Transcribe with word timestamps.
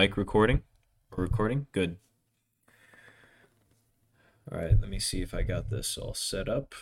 Mic 0.00 0.16
recording. 0.16 0.62
Recording. 1.14 1.66
Good. 1.72 1.98
All 4.50 4.56
right, 4.56 4.80
let 4.80 4.88
me 4.88 4.98
see 4.98 5.20
if 5.20 5.34
I 5.34 5.42
got 5.42 5.68
this 5.68 5.98
all 5.98 6.14
set 6.14 6.48
up. 6.48 6.74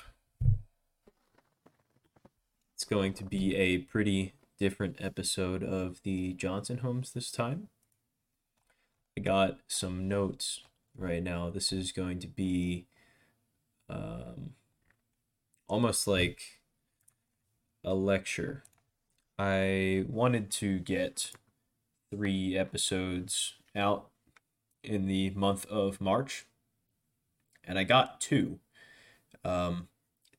It's 2.77 2.85
going 2.85 3.15
to 3.15 3.25
be 3.25 3.57
a 3.57 3.79
pretty 3.79 4.35
different 4.57 4.99
episode 5.01 5.65
of 5.65 6.01
the 6.05 6.35
Johnson 6.35 6.79
Homes 6.79 7.11
this 7.11 7.33
time. 7.33 7.71
I 9.17 9.23
got 9.23 9.59
some 9.67 10.07
notes 10.07 10.61
right 10.97 11.21
now. 11.21 11.51
This 11.51 11.73
is 11.73 11.91
going 11.91 12.21
to 12.21 12.29
be 12.29 12.87
um, 13.91 14.51
almost 15.67 16.07
like 16.07 16.61
a 17.83 17.95
lecture. 17.95 18.63
I 19.41 20.05
wanted 20.07 20.53
to 20.53 20.79
get 20.79 21.33
three 22.11 22.57
episodes 22.57 23.55
out 23.77 24.09
in 24.83 25.07
the 25.07 25.31
month 25.31 25.67
of 25.67 26.01
March, 26.01 26.47
and 27.65 27.79
I 27.79 27.85
got 27.85 28.21
two. 28.21 28.59
Um, 29.45 29.89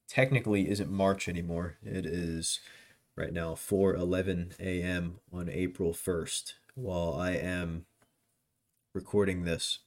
technically, 0.07 0.69
isn't 0.69 0.91
March 0.91 1.27
anymore. 1.27 1.77
It 1.83 2.05
is 2.05 2.59
right 3.15 3.33
now 3.33 3.53
4:11 3.53 4.59
a.m. 4.59 5.19
on 5.31 5.49
April 5.49 5.93
1st, 5.93 6.53
while 6.75 7.13
I 7.13 7.31
am 7.31 7.85
recording 8.93 9.43
this. 9.43 9.79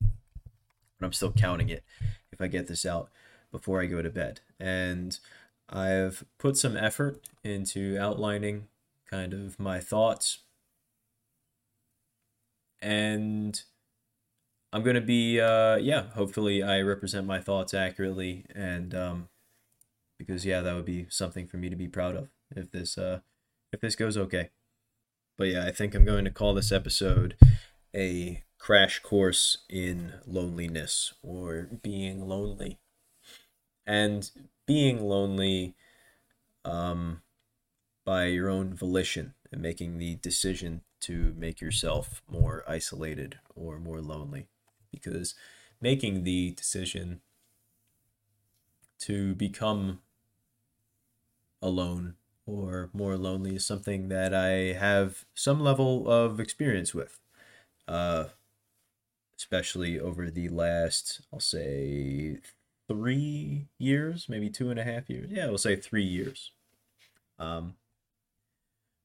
But 0.00 1.06
I'm 1.06 1.12
still 1.12 1.32
counting 1.32 1.68
it 1.68 1.84
if 2.32 2.40
I 2.40 2.46
get 2.46 2.68
this 2.68 2.86
out 2.86 3.10
before 3.50 3.80
I 3.80 3.86
go 3.86 4.02
to 4.02 4.10
bed. 4.10 4.40
And 4.58 5.18
I've 5.68 6.24
put 6.38 6.56
some 6.56 6.76
effort 6.76 7.20
into 7.42 7.98
outlining 7.98 8.68
kind 9.10 9.32
of 9.32 9.58
my 9.58 9.80
thoughts 9.80 10.38
and 12.82 13.62
I'm 14.72 14.82
gonna 14.82 15.00
be 15.00 15.40
uh 15.40 15.76
yeah, 15.76 16.10
hopefully 16.14 16.62
I 16.62 16.80
represent 16.80 17.26
my 17.26 17.40
thoughts 17.40 17.74
accurately 17.74 18.46
and 18.54 18.94
um 18.94 19.28
because 20.18 20.44
yeah, 20.44 20.60
that 20.60 20.74
would 20.74 20.84
be 20.84 21.06
something 21.08 21.46
for 21.46 21.56
me 21.56 21.70
to 21.70 21.76
be 21.76 21.88
proud 21.88 22.14
of 22.16 22.28
if 22.54 22.70
this 22.70 22.96
uh 22.96 23.20
if 23.72 23.80
this 23.80 23.96
goes 23.96 24.16
okay. 24.16 24.50
But 25.36 25.48
yeah, 25.48 25.64
I 25.64 25.72
think 25.72 25.94
I'm 25.94 26.04
going 26.04 26.24
to 26.24 26.30
call 26.30 26.54
this 26.54 26.70
episode 26.70 27.36
a 27.94 28.44
crash 28.58 29.00
course 29.00 29.58
in 29.70 30.12
loneliness 30.26 31.14
or 31.22 31.68
being 31.82 32.28
lonely. 32.28 32.78
And 33.86 34.30
being 34.66 35.02
lonely 35.02 35.74
um 36.64 37.22
by 38.04 38.26
your 38.26 38.48
own 38.48 38.74
volition 38.74 39.34
and 39.50 39.60
making 39.60 39.98
the 39.98 40.16
decision 40.16 40.82
to 41.00 41.34
make 41.36 41.60
yourself 41.60 42.22
more 42.30 42.64
isolated 42.68 43.38
or 43.54 43.78
more 43.78 44.00
lonely 44.00 44.48
because 44.90 45.34
making 45.80 46.24
the 46.24 46.52
decision 46.52 47.20
to 48.98 49.34
become 49.34 50.00
alone 51.62 52.14
or 52.46 52.90
more 52.92 53.16
lonely 53.16 53.56
is 53.56 53.66
something 53.66 54.08
that 54.08 54.34
I 54.34 54.74
have 54.78 55.24
some 55.34 55.60
level 55.60 56.10
of 56.10 56.40
experience 56.40 56.94
with, 56.94 57.20
uh, 57.86 58.24
especially 59.36 59.98
over 59.98 60.30
the 60.30 60.48
last, 60.48 61.22
I'll 61.32 61.40
say, 61.40 62.38
three 62.88 63.68
years, 63.78 64.26
maybe 64.28 64.50
two 64.50 64.70
and 64.70 64.80
a 64.80 64.84
half 64.84 65.08
years. 65.08 65.30
Yeah, 65.30 65.46
we'll 65.46 65.58
say 65.58 65.76
three 65.76 66.04
years. 66.04 66.52
Um, 67.38 67.76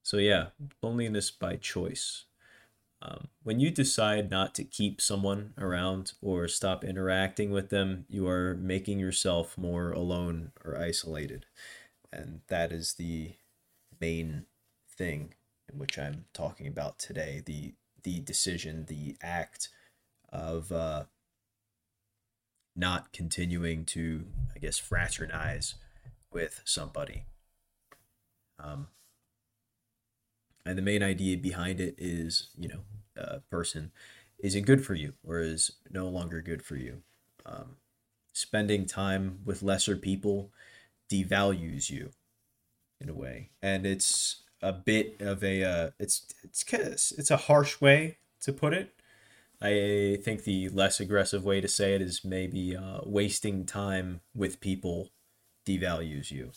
so, 0.06 0.18
yeah, 0.18 0.50
loneliness 0.84 1.32
by 1.32 1.56
choice. 1.56 2.26
Um, 3.02 3.26
when 3.42 3.58
you 3.58 3.72
decide 3.72 4.30
not 4.30 4.54
to 4.54 4.62
keep 4.62 5.00
someone 5.00 5.52
around 5.58 6.12
or 6.22 6.46
stop 6.46 6.84
interacting 6.84 7.50
with 7.50 7.70
them, 7.70 8.04
you 8.08 8.28
are 8.28 8.54
making 8.54 9.00
yourself 9.00 9.58
more 9.58 9.90
alone 9.90 10.52
or 10.64 10.78
isolated. 10.78 11.46
And 12.12 12.42
that 12.46 12.70
is 12.70 12.94
the 12.94 13.32
main 14.00 14.44
thing 14.88 15.34
in 15.72 15.76
which 15.76 15.98
I'm 15.98 16.26
talking 16.32 16.68
about 16.68 17.00
today 17.00 17.42
the, 17.44 17.74
the 18.04 18.20
decision, 18.20 18.86
the 18.86 19.16
act 19.20 19.70
of 20.32 20.70
uh, 20.70 21.06
not 22.76 23.12
continuing 23.12 23.84
to, 23.86 24.26
I 24.54 24.60
guess, 24.60 24.78
fraternize 24.78 25.74
with 26.30 26.62
somebody. 26.64 27.24
Um, 28.60 28.86
and 30.66 30.76
the 30.76 30.82
main 30.82 31.02
idea 31.02 31.36
behind 31.36 31.80
it 31.80 31.94
is 31.98 32.48
you 32.58 32.68
know 32.68 32.80
a 33.16 33.40
person 33.50 33.92
is 34.38 34.54
it 34.54 34.62
good 34.62 34.84
for 34.84 34.94
you 34.94 35.14
or 35.24 35.40
is 35.40 35.72
no 35.90 36.08
longer 36.08 36.40
good 36.42 36.62
for 36.62 36.76
you. 36.76 37.02
Um, 37.44 37.76
spending 38.32 38.86
time 38.86 39.40
with 39.44 39.62
lesser 39.62 39.96
people 39.96 40.50
devalues 41.10 41.90
you 41.90 42.10
in 43.00 43.08
a 43.08 43.14
way. 43.14 43.50
And 43.62 43.86
it's 43.86 44.42
a 44.62 44.72
bit 44.72 45.16
of 45.20 45.42
a 45.42 45.64
uh, 45.64 45.90
it's 45.98 46.26
it's 46.42 47.12
it's 47.12 47.30
a 47.30 47.36
harsh 47.36 47.80
way 47.80 48.18
to 48.40 48.52
put 48.52 48.74
it. 48.74 48.92
I 49.60 50.18
think 50.22 50.44
the 50.44 50.68
less 50.68 51.00
aggressive 51.00 51.44
way 51.44 51.62
to 51.62 51.68
say 51.68 51.94
it 51.94 52.02
is 52.02 52.24
maybe 52.24 52.76
uh, 52.76 53.00
wasting 53.04 53.64
time 53.64 54.20
with 54.34 54.60
people 54.60 55.12
devalues 55.66 56.30
you. 56.30 56.50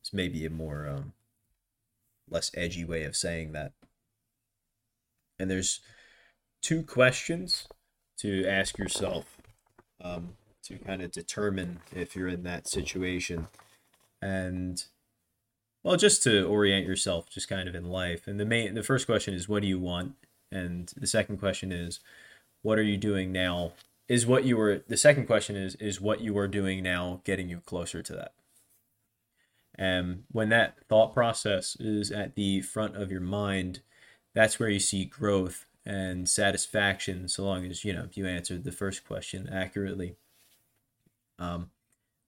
It's 0.00 0.12
maybe 0.12 0.44
a 0.44 0.50
more 0.50 0.86
um, 0.86 1.14
less 2.28 2.50
edgy 2.54 2.84
way 2.84 3.04
of 3.04 3.16
saying 3.16 3.52
that. 3.52 3.72
And 5.38 5.50
there's 5.50 5.80
two 6.62 6.82
questions 6.82 7.68
to 8.18 8.46
ask 8.46 8.78
yourself 8.78 9.36
um, 10.02 10.34
to 10.64 10.78
kind 10.78 11.02
of 11.02 11.12
determine 11.12 11.80
if 11.94 12.16
you're 12.16 12.28
in 12.28 12.42
that 12.44 12.66
situation. 12.66 13.48
And 14.20 14.82
well, 15.84 15.96
just 15.96 16.22
to 16.24 16.44
orient 16.44 16.86
yourself, 16.86 17.30
just 17.30 17.48
kind 17.48 17.68
of 17.68 17.74
in 17.74 17.84
life. 17.84 18.26
And 18.26 18.40
the 18.40 18.44
main, 18.44 18.74
the 18.74 18.82
first 18.82 19.06
question 19.06 19.34
is, 19.34 19.48
what 19.48 19.62
do 19.62 19.68
you 19.68 19.78
want? 19.78 20.14
And 20.50 20.92
the 20.96 21.06
second 21.06 21.38
question 21.38 21.70
is, 21.70 22.00
what 22.62 22.78
are 22.78 22.82
you 22.82 22.96
doing 22.96 23.30
now? 23.30 23.72
Is 24.08 24.26
what 24.26 24.44
you 24.44 24.56
were. 24.56 24.82
The 24.86 24.96
second 24.96 25.26
question 25.26 25.56
is, 25.56 25.74
is 25.76 26.00
what 26.00 26.20
you 26.20 26.36
are 26.38 26.48
doing 26.48 26.82
now 26.82 27.20
getting 27.24 27.48
you 27.48 27.60
closer 27.60 28.02
to 28.02 28.12
that? 28.14 28.32
And 29.78 30.24
when 30.30 30.48
that 30.48 30.78
thought 30.88 31.12
process 31.12 31.76
is 31.78 32.10
at 32.10 32.34
the 32.34 32.62
front 32.62 32.96
of 32.96 33.10
your 33.10 33.20
mind, 33.20 33.80
that's 34.34 34.58
where 34.58 34.68
you 34.68 34.80
see 34.80 35.04
growth 35.04 35.66
and 35.84 36.28
satisfaction, 36.28 37.28
so 37.28 37.44
long 37.44 37.64
as 37.64 37.84
you 37.84 37.92
know 37.92 38.08
you 38.12 38.26
answered 38.26 38.64
the 38.64 38.72
first 38.72 39.06
question 39.06 39.48
accurately. 39.48 40.16
Um, 41.38 41.70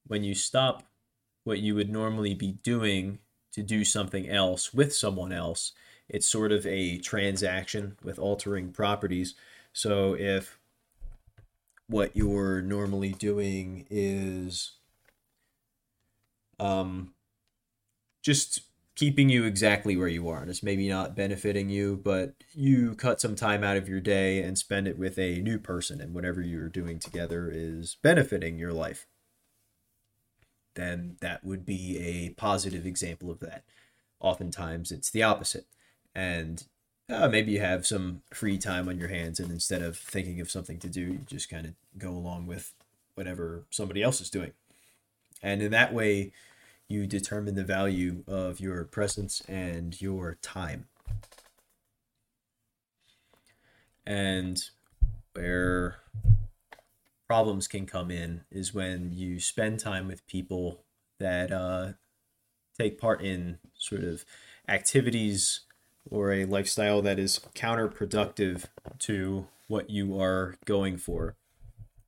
when 0.07 0.23
you 0.23 0.33
stop 0.33 0.83
what 1.43 1.59
you 1.59 1.75
would 1.75 1.89
normally 1.89 2.33
be 2.33 2.53
doing 2.63 3.19
to 3.51 3.63
do 3.63 3.83
something 3.83 4.29
else 4.29 4.73
with 4.73 4.93
someone 4.93 5.31
else, 5.31 5.73
it's 6.07 6.27
sort 6.27 6.51
of 6.51 6.65
a 6.65 6.99
transaction 6.99 7.97
with 8.03 8.19
altering 8.19 8.71
properties. 8.71 9.35
So 9.73 10.15
if 10.15 10.59
what 11.87 12.15
you're 12.15 12.61
normally 12.61 13.11
doing 13.13 13.85
is 13.89 14.73
um, 16.59 17.13
just 18.21 18.61
keeping 18.95 19.29
you 19.29 19.45
exactly 19.45 19.95
where 19.95 20.09
you 20.09 20.27
are. 20.27 20.41
And 20.41 20.49
it's 20.49 20.61
maybe 20.61 20.89
not 20.89 21.15
benefiting 21.15 21.69
you, 21.69 22.01
but 22.03 22.33
you 22.53 22.95
cut 22.95 23.21
some 23.21 23.33
time 23.33 23.63
out 23.63 23.77
of 23.77 23.87
your 23.87 24.01
day 24.01 24.43
and 24.43 24.57
spend 24.57 24.89
it 24.89 24.97
with 24.97 25.17
a 25.17 25.39
new 25.39 25.57
person, 25.57 26.01
and 26.01 26.13
whatever 26.13 26.41
you're 26.41 26.67
doing 26.67 26.99
together 26.99 27.49
is 27.53 27.95
benefiting 28.01 28.59
your 28.59 28.73
life. 28.73 29.07
Then 30.75 31.15
that 31.21 31.43
would 31.43 31.65
be 31.65 31.97
a 31.97 32.29
positive 32.31 32.85
example 32.85 33.31
of 33.31 33.39
that. 33.39 33.63
Oftentimes 34.19 34.91
it's 34.91 35.09
the 35.09 35.23
opposite. 35.23 35.65
And 36.13 36.65
uh, 37.09 37.29
maybe 37.29 37.53
you 37.53 37.61
have 37.61 37.87
some 37.87 38.21
free 38.33 38.57
time 38.57 38.89
on 38.89 38.99
your 38.99 39.07
hands, 39.07 39.39
and 39.39 39.49
instead 39.49 39.81
of 39.81 39.97
thinking 39.97 40.41
of 40.41 40.51
something 40.51 40.77
to 40.79 40.89
do, 40.89 41.01
you 41.01 41.19
just 41.25 41.49
kind 41.49 41.65
of 41.65 41.73
go 41.97 42.09
along 42.09 42.47
with 42.47 42.73
whatever 43.15 43.63
somebody 43.69 44.03
else 44.03 44.19
is 44.19 44.29
doing. 44.29 44.51
And 45.41 45.61
in 45.61 45.71
that 45.71 45.93
way, 45.93 46.33
you 46.89 47.05
determine 47.05 47.53
the 47.53 47.63
value 47.63 48.23
of 48.27 48.59
your 48.59 48.83
presence 48.83 49.41
and 49.47 50.01
your 50.01 50.37
time. 50.41 50.87
And 54.05 54.61
where 55.33 55.97
problems 57.27 57.67
can 57.67 57.85
come 57.85 58.09
in 58.09 58.41
is 58.51 58.73
when 58.73 59.11
you 59.13 59.39
spend 59.39 59.79
time 59.79 60.07
with 60.07 60.25
people 60.25 60.83
that 61.19 61.51
uh, 61.51 61.89
take 62.77 62.99
part 62.99 63.21
in 63.21 63.59
sort 63.77 64.03
of 64.03 64.25
activities 64.67 65.61
or 66.09 66.33
a 66.33 66.45
lifestyle 66.45 67.03
that 67.03 67.19
is 67.19 67.39
counterproductive 67.53 68.65
to 68.97 69.45
what 69.67 69.91
you 69.91 70.19
are 70.19 70.55
going 70.65 70.97
for. 70.97 71.35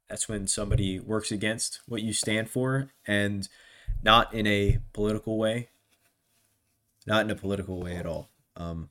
That's 0.10 0.28
when 0.28 0.48
somebody 0.48 1.00
works 1.00 1.32
against 1.32 1.82
what 1.88 2.02
you 2.02 2.14
stand 2.14 2.50
for 2.50 2.90
and 3.06 3.48
not 4.04 4.34
in 4.34 4.48
a 4.48 4.80
political 4.94 5.38
way, 5.38 5.70
not 7.06 7.26
in 7.26 7.32
a 7.32 7.36
political 7.36 7.80
way 7.80 7.96
at 7.96 8.06
all. 8.06 8.30
Um, 8.56 8.90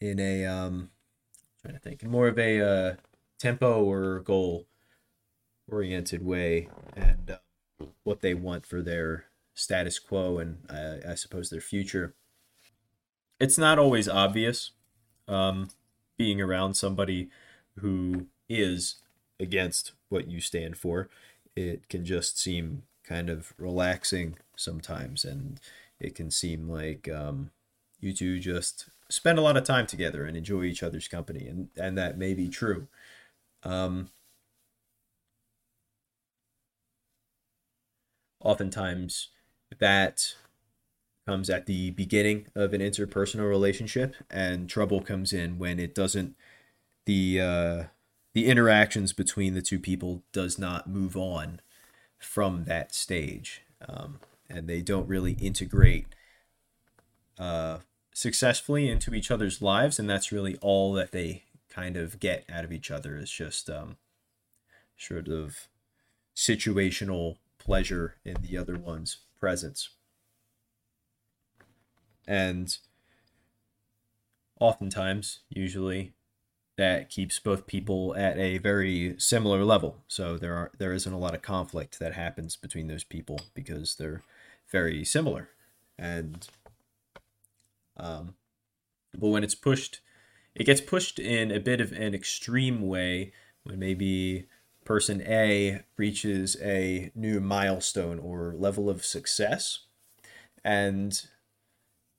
in 0.00 0.18
a 0.18 0.44
um 0.44 0.90
trying 1.62 1.74
to 1.74 1.80
think 1.80 2.02
in 2.02 2.10
more 2.10 2.26
of 2.28 2.38
a 2.38 2.60
uh, 2.60 2.94
tempo 3.38 3.84
or 3.84 4.20
goal 4.20 4.66
oriented 5.70 6.24
way 6.24 6.68
and 6.96 7.30
uh, 7.30 7.86
what 8.02 8.20
they 8.20 8.34
want 8.34 8.66
for 8.66 8.82
their 8.82 9.26
status 9.54 9.98
quo 9.98 10.38
and 10.38 10.58
I, 10.68 11.12
I 11.12 11.14
suppose 11.14 11.50
their 11.50 11.60
future. 11.60 12.14
It's 13.38 13.58
not 13.58 13.78
always 13.78 14.08
obvious 14.08 14.72
um, 15.28 15.70
being 16.16 16.40
around 16.40 16.74
somebody 16.74 17.30
who 17.78 18.26
is 18.48 18.96
against 19.40 19.92
what 20.08 20.28
you 20.28 20.40
stand 20.40 20.76
for. 20.76 21.08
It 21.56 21.88
can 21.88 22.04
just 22.04 22.38
seem 22.38 22.84
kind 23.04 23.28
of 23.30 23.52
relaxing 23.58 24.36
sometimes, 24.56 25.24
and 25.24 25.60
it 26.00 26.14
can 26.14 26.30
seem 26.30 26.68
like 26.68 27.08
um, 27.08 27.50
you 28.00 28.12
two 28.12 28.38
just 28.38 28.88
spend 29.08 29.38
a 29.38 29.42
lot 29.42 29.56
of 29.56 29.64
time 29.64 29.86
together 29.86 30.24
and 30.24 30.36
enjoy 30.36 30.64
each 30.64 30.82
other's 30.82 31.08
company, 31.08 31.46
and 31.46 31.68
and 31.76 31.96
that 31.98 32.18
may 32.18 32.34
be 32.34 32.48
true. 32.48 32.88
Um, 33.64 34.10
oftentimes, 38.40 39.28
that 39.78 40.34
comes 41.26 41.48
at 41.50 41.66
the 41.66 41.90
beginning 41.90 42.46
of 42.54 42.72
an 42.74 42.80
interpersonal 42.80 43.48
relationship, 43.48 44.14
and 44.30 44.68
trouble 44.68 45.00
comes 45.00 45.32
in 45.32 45.58
when 45.58 45.78
it 45.78 45.94
doesn't 45.94 46.34
the 47.06 47.40
uh, 47.40 47.84
the 48.34 48.46
interactions 48.46 49.12
between 49.12 49.54
the 49.54 49.62
two 49.62 49.78
people 49.78 50.22
does 50.32 50.58
not 50.58 50.88
move 50.88 51.16
on 51.16 51.60
from 52.18 52.64
that 52.64 52.94
stage, 52.94 53.62
um, 53.86 54.20
and 54.48 54.68
they 54.68 54.80
don't 54.80 55.08
really 55.08 55.32
integrate 55.32 56.06
uh, 57.38 57.78
successfully 58.14 58.88
into 58.88 59.14
each 59.14 59.30
other's 59.30 59.60
lives, 59.60 59.98
and 59.98 60.08
that's 60.08 60.32
really 60.32 60.56
all 60.60 60.92
that 60.92 61.12
they 61.12 61.44
kind 61.68 61.96
of 61.96 62.20
get 62.20 62.44
out 62.50 62.64
of 62.64 62.72
each 62.72 62.90
other 62.90 63.16
is 63.16 63.30
just 63.30 63.68
um, 63.70 63.96
sort 64.96 65.28
of 65.28 65.68
situational 66.36 67.36
pleasure 67.58 68.16
in 68.24 68.36
the 68.42 68.56
other 68.56 68.76
one's 68.76 69.18
presence. 69.38 69.90
And 72.26 72.76
oftentimes, 74.60 75.40
usually, 75.48 76.12
that 76.76 77.10
keeps 77.10 77.38
both 77.38 77.66
people 77.66 78.14
at 78.16 78.38
a 78.38 78.58
very 78.58 79.14
similar 79.18 79.64
level. 79.64 79.98
So 80.08 80.38
there 80.38 80.54
are 80.54 80.70
there 80.78 80.92
isn't 80.92 81.12
a 81.12 81.18
lot 81.18 81.34
of 81.34 81.42
conflict 81.42 81.98
that 81.98 82.14
happens 82.14 82.56
between 82.56 82.86
those 82.86 83.04
people 83.04 83.40
because 83.54 83.96
they're 83.96 84.22
very 84.70 85.04
similar. 85.04 85.50
And 85.98 86.48
um, 87.96 88.34
but 89.16 89.28
when 89.28 89.44
it's 89.44 89.54
pushed, 89.54 90.00
it 90.54 90.64
gets 90.64 90.80
pushed 90.80 91.18
in 91.18 91.50
a 91.50 91.60
bit 91.60 91.80
of 91.80 91.92
an 91.92 92.14
extreme 92.14 92.88
way 92.88 93.32
when 93.64 93.78
maybe 93.78 94.46
person 94.84 95.22
A 95.26 95.82
reaches 95.96 96.56
a 96.60 97.12
new 97.14 97.40
milestone 97.40 98.18
or 98.18 98.54
level 98.56 98.88
of 98.88 99.04
success, 99.04 99.80
and 100.64 101.26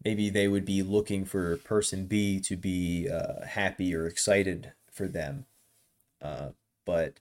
maybe 0.04 0.30
they 0.30 0.48
would 0.48 0.66
be 0.66 0.84
looking 0.84 1.26
for 1.26 1.58
person 1.58 2.06
B 2.06 2.40
to 2.42 2.56
be 2.56 3.10
uh, 3.10 3.46
happy 3.46 3.96
or 3.96 4.06
excited 4.06 4.74
for 4.92 5.08
them. 5.08 5.46
Uh, 6.22 6.50
but 6.86 7.20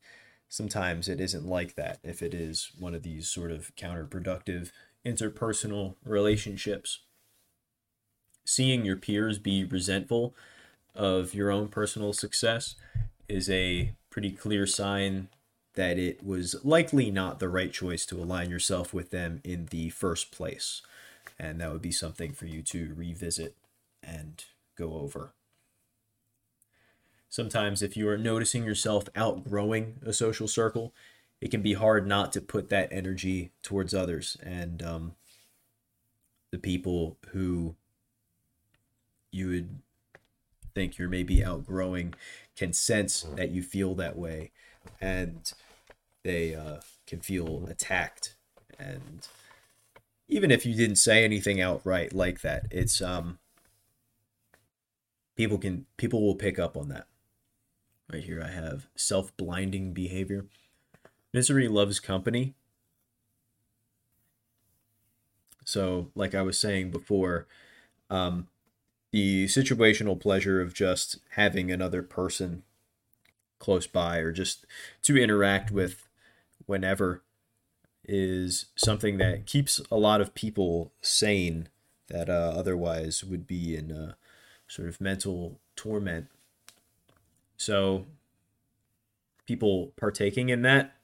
sometimes 0.49 1.09
it 1.09 1.21
isn't 1.21 1.47
like 1.47 1.75
that 1.75 1.99
if 2.03 2.23
it 2.23 2.35
is 2.35 2.73
one 2.79 2.95
of 2.95 3.03
these 3.03 3.29
sort 3.29 3.51
of 3.51 3.75
counterproductive 3.77 4.71
interpersonal 5.05 5.95
relationships. 6.05 7.01
Seeing 8.45 8.85
your 8.85 8.97
peers 8.97 9.39
be 9.39 9.65
resentful 9.65 10.35
of 10.95 11.35
your 11.35 11.51
own 11.51 11.69
personal 11.69 12.13
success 12.13 12.75
is 13.29 13.49
a 13.49 13.95
pretty 14.11 14.31
clear 14.31 14.67
sign 14.67 15.29
that 15.75 15.99
it 15.99 16.25
was 16.25 16.63
likely 16.65 17.11
not 17.11 17.39
the 17.39 17.49
right 17.49 17.73
choice 17.73 18.05
to 18.07 18.21
align 18.21 18.51
yourself 18.51 18.93
with 18.93 19.11
them 19.11 19.41
in 19.43 19.67
the 19.71 19.89
first 19.91 20.31
place. 20.31 20.83
And 21.39 21.61
that 21.61 21.73
would 21.73 21.83
be 21.83 21.93
something 21.93 22.33
for 22.33 22.47
you 22.47 22.63
to 22.63 22.93
revisit 22.95 23.57
and 24.03 24.45
go 24.77 24.95
over. 24.95 25.33
Sometimes, 27.29 27.83
if 27.83 27.97
you 27.97 28.09
are 28.09 28.19
noticing 28.19 28.65
yourself 28.65 29.09
outgrowing 29.17 29.97
a 30.05 30.13
social 30.13 30.47
circle, 30.47 30.93
it 31.41 31.51
can 31.51 31.63
be 31.63 31.73
hard 31.73 32.07
not 32.07 32.33
to 32.33 32.41
put 32.41 32.69
that 32.69 32.89
energy 32.93 33.51
towards 33.63 33.95
others 33.95 34.37
and 34.43 34.83
um, 34.83 35.15
the 36.53 36.59
people 36.59 37.17
who 37.31 37.75
you 39.33 39.49
would 39.49 39.79
think 40.75 40.99
you're 40.99 41.09
maybe 41.09 41.45
outgrowing 41.45 42.15
can 42.55 42.73
sense 42.73 43.23
that 43.35 43.51
you 43.51 43.63
feel 43.63 43.95
that 43.95 44.17
way 44.17 44.53
and 45.01 45.53
they 46.23 46.55
uh, 46.55 46.77
can 47.07 47.21
feel 47.21 47.67
attacked 47.69 48.37
and 48.79 49.27
even 50.33 50.51
if 50.51 50.65
you 50.65 50.75
didn't 50.75 50.97
say 50.97 51.25
anything 51.25 51.61
outright 51.61 52.15
like 52.15 52.41
that 52.41 52.67
it's 52.71 53.03
um 53.03 53.39
people 55.37 55.59
can 55.59 55.85
people 55.99 56.23
will 56.23 56.35
pick 56.35 56.59
up 56.59 56.77
on 56.77 56.89
that. 56.89 57.07
Right 58.11 58.25
here 58.25 58.43
i 58.45 58.51
have 58.51 58.87
self-blinding 58.97 59.93
behavior. 59.93 60.47
Misery 61.33 61.69
loves 61.69 62.01
company. 62.01 62.55
So 65.65 66.11
like 66.15 66.35
i 66.35 66.43
was 66.43 66.59
saying 66.59 66.91
before 66.91 67.47
um 68.09 68.49
the 69.13 69.45
situational 69.47 70.19
pleasure 70.19 70.63
of 70.63 70.73
just 70.73 71.19
having 71.33 71.71
another 71.71 72.03
person 72.03 72.63
close 73.59 73.87
by 73.87 74.17
or 74.19 74.33
just 74.33 74.65
to 75.03 75.19
interact 75.19 75.71
with 75.71 76.09
whenever 76.65 77.23
is 78.05 78.67
something 78.77 79.19
that 79.19 79.47
keeps 79.47 79.81
a 79.91 79.97
lot 79.97 80.21
of 80.21 80.35
people 80.35 80.93
sane 81.01 81.69
that 82.09 82.29
uh, 82.29 82.53
otherwise 82.57 83.23
would 83.25 83.47
be 83.47 83.77
in 83.77 83.93
uh, 83.93 84.15
sort 84.69 84.89
of 84.89 85.01
mental 85.01 85.61
torment. 85.77 86.29
So, 87.57 88.07
people 89.47 89.93
partaking 89.97 90.49
in 90.49 90.63
that 90.63 90.97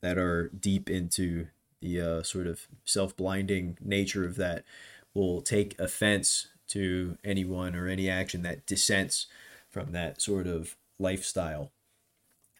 that 0.00 0.18
are 0.18 0.48
deep 0.48 0.90
into 0.90 1.46
the 1.80 2.00
uh, 2.00 2.22
sort 2.22 2.46
of 2.46 2.66
self 2.84 3.16
blinding 3.16 3.78
nature 3.80 4.24
of 4.24 4.36
that 4.36 4.64
will 5.12 5.40
take 5.40 5.78
offense 5.78 6.48
to 6.68 7.16
anyone 7.24 7.74
or 7.74 7.86
any 7.86 8.08
action 8.08 8.42
that 8.42 8.66
dissents 8.66 9.26
from 9.70 9.92
that 9.92 10.20
sort 10.20 10.46
of 10.46 10.76
lifestyle. 10.98 11.70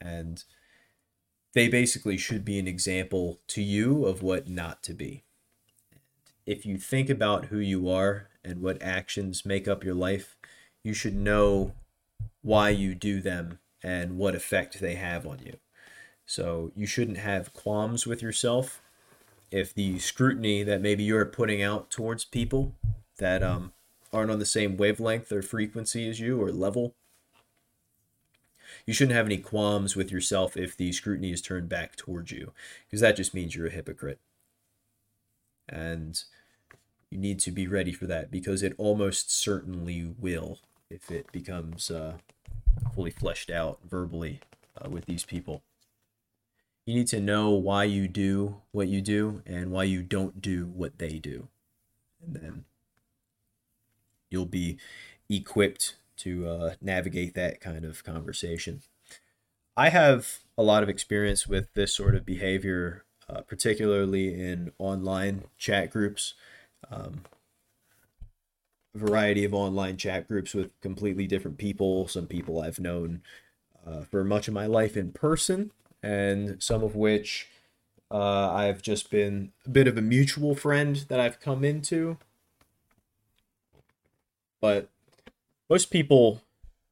And 0.00 0.44
they 1.54 1.68
basically 1.68 2.16
should 2.16 2.44
be 2.44 2.58
an 2.58 2.68
example 2.68 3.40
to 3.48 3.62
you 3.62 4.04
of 4.04 4.22
what 4.22 4.48
not 4.48 4.82
to 4.82 4.92
be. 4.92 5.22
If 6.46 6.66
you 6.66 6.76
think 6.76 7.08
about 7.08 7.46
who 7.46 7.58
you 7.58 7.88
are 7.88 8.28
and 8.44 8.60
what 8.60 8.82
actions 8.82 9.46
make 9.46 9.66
up 9.66 9.82
your 9.82 9.94
life, 9.94 10.36
you 10.82 10.92
should 10.92 11.14
know 11.16 11.72
why 12.42 12.68
you 12.68 12.94
do 12.94 13.20
them 13.20 13.60
and 13.82 14.18
what 14.18 14.34
effect 14.34 14.80
they 14.80 14.96
have 14.96 15.26
on 15.26 15.38
you. 15.44 15.56
So 16.26 16.72
you 16.74 16.86
shouldn't 16.86 17.18
have 17.18 17.54
qualms 17.54 18.06
with 18.06 18.20
yourself 18.20 18.82
if 19.50 19.72
the 19.72 19.98
scrutiny 19.98 20.62
that 20.62 20.80
maybe 20.80 21.04
you're 21.04 21.24
putting 21.24 21.62
out 21.62 21.90
towards 21.90 22.24
people 22.24 22.74
that 23.18 23.42
um, 23.42 23.72
aren't 24.12 24.30
on 24.30 24.38
the 24.38 24.46
same 24.46 24.76
wavelength 24.76 25.30
or 25.30 25.42
frequency 25.42 26.08
as 26.08 26.20
you 26.20 26.42
or 26.42 26.50
level. 26.50 26.94
You 28.86 28.94
shouldn't 28.94 29.16
have 29.16 29.26
any 29.26 29.38
qualms 29.38 29.96
with 29.96 30.10
yourself 30.10 30.56
if 30.56 30.76
the 30.76 30.92
scrutiny 30.92 31.32
is 31.32 31.42
turned 31.42 31.68
back 31.68 31.96
towards 31.96 32.30
you, 32.30 32.52
because 32.86 33.00
that 33.00 33.16
just 33.16 33.34
means 33.34 33.54
you're 33.54 33.66
a 33.66 33.70
hypocrite. 33.70 34.20
And 35.68 36.22
you 37.10 37.18
need 37.18 37.38
to 37.40 37.50
be 37.50 37.66
ready 37.66 37.92
for 37.92 38.06
that 38.06 38.30
because 38.30 38.62
it 38.62 38.74
almost 38.76 39.30
certainly 39.30 40.14
will 40.18 40.58
if 40.90 41.10
it 41.10 41.30
becomes 41.32 41.90
uh, 41.90 42.14
fully 42.94 43.10
fleshed 43.10 43.50
out 43.50 43.78
verbally 43.88 44.40
uh, 44.80 44.90
with 44.90 45.06
these 45.06 45.24
people. 45.24 45.62
You 46.86 46.94
need 46.94 47.06
to 47.08 47.20
know 47.20 47.50
why 47.50 47.84
you 47.84 48.08
do 48.08 48.56
what 48.72 48.88
you 48.88 49.00
do 49.00 49.42
and 49.46 49.70
why 49.70 49.84
you 49.84 50.02
don't 50.02 50.42
do 50.42 50.66
what 50.66 50.98
they 50.98 51.18
do. 51.18 51.48
And 52.24 52.36
then 52.36 52.64
you'll 54.30 54.44
be 54.44 54.76
equipped 55.30 55.96
to 56.18 56.46
uh, 56.46 56.74
navigate 56.80 57.34
that 57.34 57.60
kind 57.60 57.84
of 57.84 58.04
conversation. 58.04 58.82
I 59.76 59.88
have 59.88 60.38
a 60.56 60.62
lot 60.62 60.82
of 60.82 60.88
experience 60.88 61.46
with 61.46 61.72
this 61.74 61.94
sort 61.94 62.14
of 62.14 62.24
behavior, 62.24 63.04
uh, 63.28 63.40
particularly 63.40 64.40
in 64.40 64.72
online 64.78 65.44
chat 65.58 65.90
groups. 65.90 66.34
Um, 66.90 67.22
variety 68.94 69.44
of 69.44 69.52
online 69.52 69.96
chat 69.96 70.28
groups 70.28 70.54
with 70.54 70.80
completely 70.80 71.26
different 71.26 71.58
people. 71.58 72.06
Some 72.06 72.26
people 72.26 72.60
I've 72.60 72.78
known 72.78 73.22
uh, 73.84 74.02
for 74.02 74.22
much 74.22 74.46
of 74.46 74.54
my 74.54 74.66
life 74.66 74.96
in 74.96 75.10
person, 75.10 75.72
and 76.02 76.62
some 76.62 76.84
of 76.84 76.94
which 76.94 77.48
uh, 78.12 78.52
I've 78.52 78.82
just 78.82 79.10
been 79.10 79.50
a 79.66 79.70
bit 79.70 79.88
of 79.88 79.98
a 79.98 80.02
mutual 80.02 80.54
friend 80.54 81.04
that 81.08 81.18
I've 81.18 81.40
come 81.40 81.64
into 81.64 82.18
but 84.64 84.88
most 85.68 85.90
people 85.90 86.42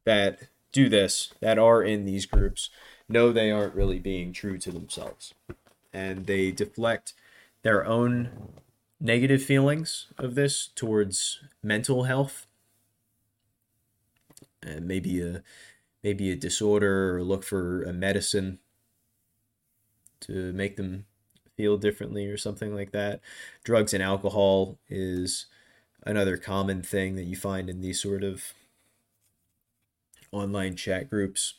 that 0.05 0.41
do 0.73 0.89
this, 0.89 1.33
that 1.41 1.59
are 1.59 1.83
in 1.83 2.05
these 2.05 2.27
groups, 2.27 2.71
know 3.09 3.31
they 3.31 3.51
aren't 3.51 3.75
really 3.75 3.99
being 3.99 4.33
true 4.33 4.59
to 4.59 4.73
themselves. 4.73 5.35
And 5.93 6.27
they 6.27 6.51
deflect 6.51 7.13
their 7.63 7.87
own 7.87 8.31
negative 9.01 9.43
feelings 9.43 10.07
of 10.19 10.35
this 10.35 10.69
towards 10.75 11.41
mental 11.63 12.05
health 12.05 12.47
and 14.63 14.87
maybe 14.87 15.21
a 15.21 15.43
maybe 16.03 16.31
a 16.31 16.37
disorder 16.37 17.17
or 17.17 17.23
look 17.23 17.45
for 17.45 17.83
a 17.83 17.93
medicine 17.93 18.59
to 20.21 20.53
make 20.53 20.77
them 20.77 21.05
feel 21.57 21.77
differently 21.77 22.27
or 22.27 22.37
something 22.37 22.75
like 22.75 22.93
that. 22.93 23.21
Drugs 23.65 23.93
and 23.93 24.03
alcohol 24.03 24.79
is 24.89 25.47
another 26.05 26.37
common 26.37 26.83
thing 26.83 27.15
that 27.15 27.25
you 27.25 27.37
find 27.37 27.69
in 27.69 27.81
these 27.81 28.01
sort 28.01 28.25
of 28.25 28.53
online 30.33 30.75
chat 30.75 31.09
groups. 31.09 31.55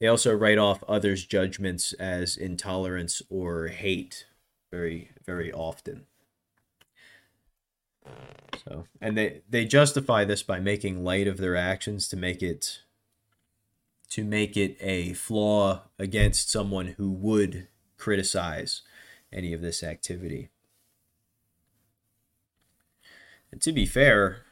They 0.00 0.06
also 0.06 0.34
write 0.34 0.58
off 0.58 0.84
others' 0.86 1.24
judgments 1.24 1.92
as 1.94 2.36
intolerance 2.36 3.22
or 3.28 3.68
hate 3.68 4.26
very, 4.70 5.10
very 5.24 5.52
often. 5.52 6.06
So, 8.64 8.84
and 9.00 9.16
they 9.16 9.42
they 9.48 9.64
justify 9.64 10.24
this 10.24 10.42
by 10.42 10.60
making 10.60 11.02
light 11.02 11.26
of 11.26 11.38
their 11.38 11.56
actions 11.56 12.08
to 12.08 12.16
make 12.16 12.42
it 12.42 12.82
to 14.10 14.24
make 14.24 14.56
it 14.56 14.76
a 14.80 15.12
flaw 15.14 15.82
against 15.98 16.50
someone 16.50 16.94
who 16.96 17.10
would 17.10 17.68
criticize 17.96 18.82
any 19.32 19.52
of 19.52 19.60
this 19.60 19.82
activity. 19.82 20.50
And 23.50 23.60
to 23.62 23.72
be 23.72 23.86
fair, 23.86 24.42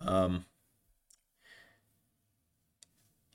um, 0.00 0.46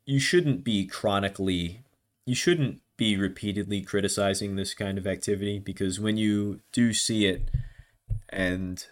you 0.05 0.19
shouldn't 0.19 0.63
be 0.63 0.85
chronically, 0.85 1.83
you 2.25 2.35
shouldn't 2.35 2.81
be 2.97 3.17
repeatedly 3.17 3.81
criticizing 3.81 4.55
this 4.55 4.73
kind 4.73 4.97
of 4.97 5.07
activity 5.07 5.59
because 5.59 5.99
when 5.99 6.17
you 6.17 6.61
do 6.71 6.93
see 6.93 7.25
it 7.25 7.49
and 8.29 8.87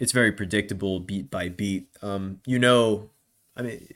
it's 0.00 0.12
very 0.12 0.32
predictable 0.32 1.00
beat 1.00 1.30
by 1.30 1.48
beat, 1.48 1.88
um, 2.02 2.40
you 2.46 2.58
know, 2.58 3.10
I 3.56 3.62
mean, 3.62 3.88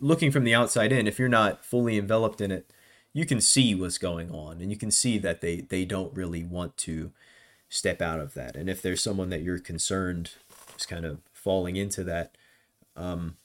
looking 0.00 0.30
from 0.30 0.44
the 0.44 0.54
outside 0.54 0.92
in, 0.92 1.06
if 1.06 1.18
you're 1.18 1.28
not 1.28 1.64
fully 1.64 1.98
enveloped 1.98 2.40
in 2.40 2.50
it, 2.50 2.72
you 3.12 3.24
can 3.24 3.40
see 3.40 3.74
what's 3.74 3.98
going 3.98 4.30
on 4.30 4.60
and 4.60 4.70
you 4.70 4.76
can 4.76 4.90
see 4.90 5.16
that 5.18 5.40
they 5.40 5.62
they 5.62 5.86
don't 5.86 6.14
really 6.14 6.44
want 6.44 6.76
to 6.76 7.12
step 7.68 8.02
out 8.02 8.20
of 8.20 8.34
that. 8.34 8.56
And 8.56 8.68
if 8.68 8.82
there's 8.82 9.02
someone 9.02 9.30
that 9.30 9.42
you're 9.42 9.58
concerned 9.58 10.32
is 10.78 10.86
kind 10.86 11.04
of 11.06 11.20
falling 11.32 11.76
into 11.76 12.04
that 12.04 12.36
um, 12.94 13.36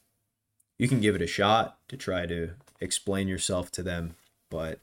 you 0.81 0.87
can 0.87 0.99
give 0.99 1.15
it 1.15 1.21
a 1.21 1.27
shot 1.27 1.77
to 1.87 1.95
try 1.95 2.25
to 2.25 2.51
explain 2.79 3.27
yourself 3.27 3.71
to 3.71 3.83
them 3.83 4.15
but 4.49 4.79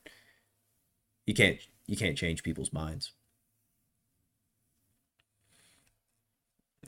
you 1.26 1.34
can't 1.34 1.58
you 1.86 1.96
can't 1.96 2.16
change 2.16 2.42
people's 2.42 2.72
minds 2.72 3.12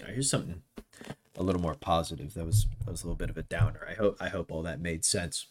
right, 0.02 0.12
here's 0.12 0.30
something 0.30 0.62
a 1.36 1.42
little 1.42 1.62
more 1.62 1.74
positive 1.74 2.34
that 2.34 2.46
was 2.46 2.66
that 2.84 2.90
was 2.90 3.02
a 3.02 3.06
little 3.06 3.16
bit 3.16 3.30
of 3.30 3.36
a 3.36 3.42
downer 3.42 3.86
i 3.90 3.94
hope 3.94 4.16
i 4.20 4.28
hope 4.28 4.52
all 4.52 4.62
that 4.62 4.80
made 4.80 5.04
sense 5.04 5.46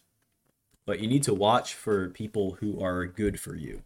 but 0.90 1.00
you 1.00 1.08
need 1.08 1.22
to 1.22 1.36
watch 1.36 1.76
for 1.76 2.10
people 2.10 2.58
who 2.62 2.84
are 2.84 3.06
good 3.06 3.40
for 3.40 3.56
you. 3.56 3.84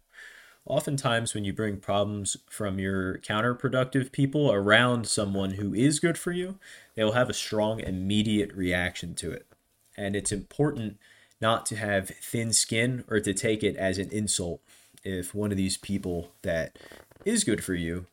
Oftentimes, 0.64 1.34
when 1.34 1.44
you 1.44 1.52
bring 1.52 1.76
problems 1.76 2.38
from 2.48 2.78
your 2.78 3.18
counterproductive 3.18 4.10
people 4.10 4.50
around 4.50 5.06
someone 5.06 5.50
who 5.50 5.74
is 5.74 5.98
good 5.98 6.16
for 6.16 6.32
you, 6.32 6.58
they 6.94 7.04
will 7.04 7.12
have 7.12 7.28
a 7.28 7.34
strong 7.34 7.80
immediate 7.80 8.54
reaction 8.54 9.14
to 9.16 9.30
it. 9.30 9.46
And 9.96 10.16
it's 10.16 10.32
important 10.32 10.98
not 11.40 11.66
to 11.66 11.76
have 11.76 12.08
thin 12.08 12.52
skin 12.52 13.04
or 13.08 13.20
to 13.20 13.34
take 13.34 13.62
it 13.62 13.76
as 13.76 13.98
an 13.98 14.08
insult 14.10 14.60
if 15.04 15.34
one 15.34 15.50
of 15.50 15.56
these 15.56 15.76
people 15.76 16.32
that 16.42 16.78
is 17.24 17.44
good 17.44 17.62
for 17.62 17.74
you 17.74 18.06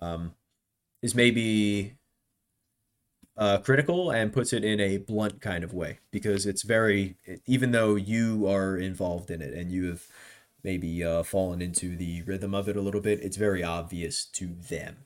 um, 0.00 0.34
is 1.02 1.14
maybe 1.14 1.94
uh, 3.36 3.58
critical 3.58 4.10
and 4.10 4.32
puts 4.32 4.52
it 4.52 4.64
in 4.64 4.80
a 4.80 4.98
blunt 4.98 5.40
kind 5.40 5.64
of 5.64 5.74
way. 5.74 5.98
Because 6.10 6.46
it's 6.46 6.62
very 6.62 7.16
even 7.46 7.72
though 7.72 7.94
you 7.94 8.48
are 8.48 8.76
involved 8.76 9.30
in 9.30 9.42
it 9.42 9.54
and 9.54 9.70
you 9.70 9.88
have 9.88 10.06
maybe 10.62 11.04
uh, 11.04 11.22
fallen 11.22 11.60
into 11.60 11.96
the 11.96 12.22
rhythm 12.22 12.54
of 12.54 12.68
it 12.68 12.76
a 12.76 12.80
little 12.80 13.02
bit 13.02 13.20
it's 13.20 13.36
very 13.36 13.62
obvious 13.62 14.24
to 14.24 14.46
them. 14.46 14.98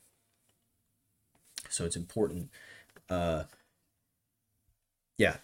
So 1.68 1.84
it's 1.84 1.96
important 1.96 2.50
uh, 3.10 3.44
yeah 5.16 5.38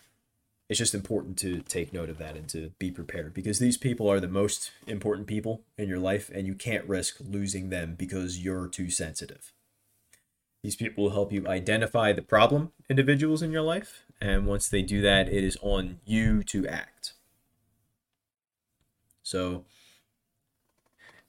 it's 0.68 0.78
just 0.78 0.94
important 0.94 1.37
to 1.38 1.61
take 1.61 1.92
note 1.92 2.09
of 2.09 2.18
that 2.18 2.37
and 2.37 2.49
to 2.49 2.73
be 2.78 2.90
prepared 2.90 3.35
because 3.35 3.59
these 3.59 3.76
people 3.76 4.11
are 4.11 4.21
the 4.21 4.28
most 4.28 4.73
important 4.87 5.26
people 5.26 5.62
in 5.76 5.88
your 5.88 5.99
life 5.99 6.30
and 6.35 6.47
you 6.47 6.54
can't 6.54 6.88
risk 6.88 7.16
losing 7.21 7.68
them 7.68 7.94
because 7.97 8.42
you're 8.42 8.66
too 8.66 8.90
sensitive 8.90 9.52
these 10.64 10.76
people 10.76 11.04
will 11.04 11.11
help 11.11 11.30
you 11.30 11.47
identify 11.47 12.11
the 12.11 12.23
problem 12.23 12.73
individuals 12.88 13.42
in 13.42 13.52
your 13.52 13.61
life. 13.61 14.06
And 14.18 14.47
once 14.47 14.66
they 14.66 14.80
do 14.80 15.02
that, 15.02 15.28
it 15.28 15.44
is 15.44 15.59
on 15.61 16.00
you 16.06 16.42
to 16.44 16.66
act. 16.66 17.12
So, 19.23 19.66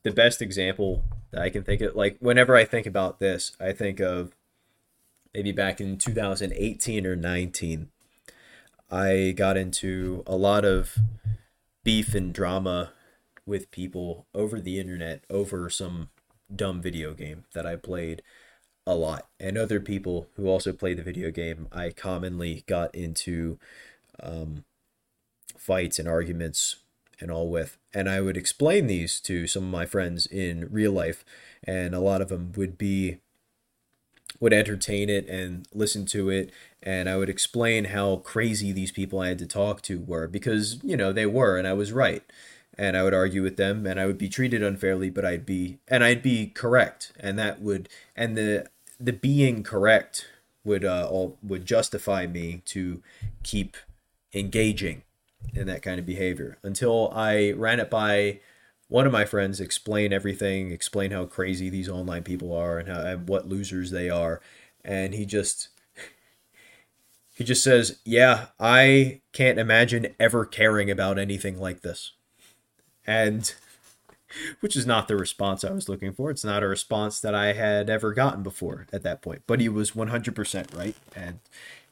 the 0.03 0.11
best 0.11 0.41
example 0.41 1.03
that 1.31 1.41
I 1.41 1.49
can 1.49 1.63
think 1.63 1.81
of, 1.81 1.97
like, 1.97 2.15
whenever 2.21 2.55
I 2.55 2.63
think 2.63 2.85
about 2.85 3.19
this, 3.19 3.57
I 3.59 3.73
think 3.73 3.99
of 3.99 4.33
maybe 5.33 5.51
back 5.51 5.81
in 5.81 5.97
2018 5.97 7.05
or 7.05 7.17
19. 7.17 7.89
I 8.89 9.33
got 9.35 9.57
into 9.57 10.23
a 10.27 10.35
lot 10.35 10.65
of 10.65 10.97
beef 11.83 12.13
and 12.13 12.33
drama 12.33 12.91
with 13.45 13.71
people 13.71 14.25
over 14.33 14.59
the 14.59 14.79
internet 14.79 15.23
over 15.29 15.69
some 15.69 16.09
dumb 16.53 16.81
video 16.81 17.13
game 17.13 17.45
that 17.53 17.65
I 17.65 17.75
played 17.75 18.21
a 18.85 18.95
lot. 18.95 19.27
And 19.39 19.57
other 19.57 19.79
people 19.79 20.27
who 20.35 20.47
also 20.47 20.73
play 20.73 20.93
the 20.93 21.03
video 21.03 21.31
game, 21.31 21.67
I 21.71 21.89
commonly 21.89 22.63
got 22.67 22.93
into 22.93 23.59
um, 24.21 24.65
fights 25.57 25.99
and 25.99 26.07
arguments 26.07 26.77
and 27.19 27.31
all 27.31 27.49
with. 27.49 27.77
And 27.93 28.09
I 28.09 28.21
would 28.21 28.37
explain 28.37 28.87
these 28.87 29.19
to 29.21 29.47
some 29.47 29.63
of 29.63 29.69
my 29.69 29.85
friends 29.85 30.25
in 30.25 30.67
real 30.71 30.91
life, 30.91 31.23
and 31.63 31.95
a 31.95 31.99
lot 31.99 32.21
of 32.21 32.29
them 32.29 32.51
would 32.55 32.77
be 32.77 33.17
would 34.39 34.53
entertain 34.53 35.09
it 35.09 35.27
and 35.27 35.67
listen 35.73 36.05
to 36.05 36.29
it 36.29 36.51
and 36.83 37.09
I 37.09 37.17
would 37.17 37.29
explain 37.29 37.85
how 37.85 38.17
crazy 38.17 38.71
these 38.71 38.91
people 38.91 39.19
I 39.19 39.29
had 39.29 39.39
to 39.39 39.47
talk 39.47 39.81
to 39.83 39.99
were 39.99 40.27
because 40.27 40.79
you 40.83 40.97
know 40.97 41.11
they 41.11 41.25
were 41.25 41.57
and 41.57 41.67
I 41.67 41.73
was 41.73 41.91
right. 41.91 42.23
And 42.77 42.97
I 42.97 43.03
would 43.03 43.13
argue 43.13 43.41
with 43.41 43.55
them 43.55 43.85
and 43.85 43.97
I 43.97 44.05
would 44.05 44.17
be 44.17 44.27
treated 44.27 44.61
unfairly 44.61 45.09
but 45.09 45.23
I'd 45.25 45.45
be 45.45 45.79
and 45.87 46.03
I'd 46.03 46.21
be 46.21 46.47
correct 46.47 47.13
and 47.19 47.39
that 47.39 47.61
would 47.61 47.87
and 48.15 48.37
the 48.37 48.67
the 48.99 49.13
being 49.13 49.63
correct 49.63 50.27
would 50.65 50.83
uh, 50.83 51.07
all, 51.09 51.37
would 51.43 51.65
justify 51.65 52.27
me 52.27 52.61
to 52.65 53.01
keep 53.43 53.77
engaging 54.33 55.03
in 55.53 55.67
that 55.67 55.81
kind 55.81 55.99
of 55.99 56.05
behavior. 56.05 56.57
Until 56.63 57.11
I 57.13 57.51
ran 57.51 57.79
it 57.79 57.89
by 57.89 58.39
one 58.87 59.05
of 59.05 59.11
my 59.11 59.25
friends, 59.25 59.59
explain 59.59 60.13
everything, 60.13 60.71
explain 60.71 61.11
how 61.11 61.25
crazy 61.25 61.69
these 61.69 61.89
online 61.89 62.23
people 62.23 62.53
are 62.55 62.77
and 62.79 62.87
how 62.87 63.01
and 63.01 63.27
what 63.27 63.47
losers 63.47 63.91
they 63.91 64.09
are, 64.09 64.41
and 64.83 65.13
he 65.13 65.25
just 65.25 65.69
he 67.33 67.43
just 67.43 67.63
says, 67.63 67.99
"Yeah, 68.05 68.47
I 68.59 69.21
can't 69.33 69.59
imagine 69.59 70.15
ever 70.19 70.45
caring 70.45 70.89
about 70.91 71.19
anything 71.19 71.59
like 71.59 71.81
this," 71.81 72.13
and 73.05 73.53
which 74.59 74.75
is 74.75 74.85
not 74.85 75.07
the 75.07 75.15
response 75.15 75.63
I 75.63 75.71
was 75.71 75.89
looking 75.89 76.13
for. 76.13 76.29
It's 76.29 76.43
not 76.43 76.63
a 76.63 76.67
response 76.67 77.19
that 77.19 77.35
I 77.35 77.53
had 77.53 77.89
ever 77.89 78.13
gotten 78.13 78.43
before 78.43 78.87
at 78.91 79.03
that 79.03 79.21
point. 79.21 79.43
But 79.47 79.59
he 79.59 79.69
was 79.69 79.91
100% 79.91 80.75
right. 80.75 80.95
And 81.15 81.39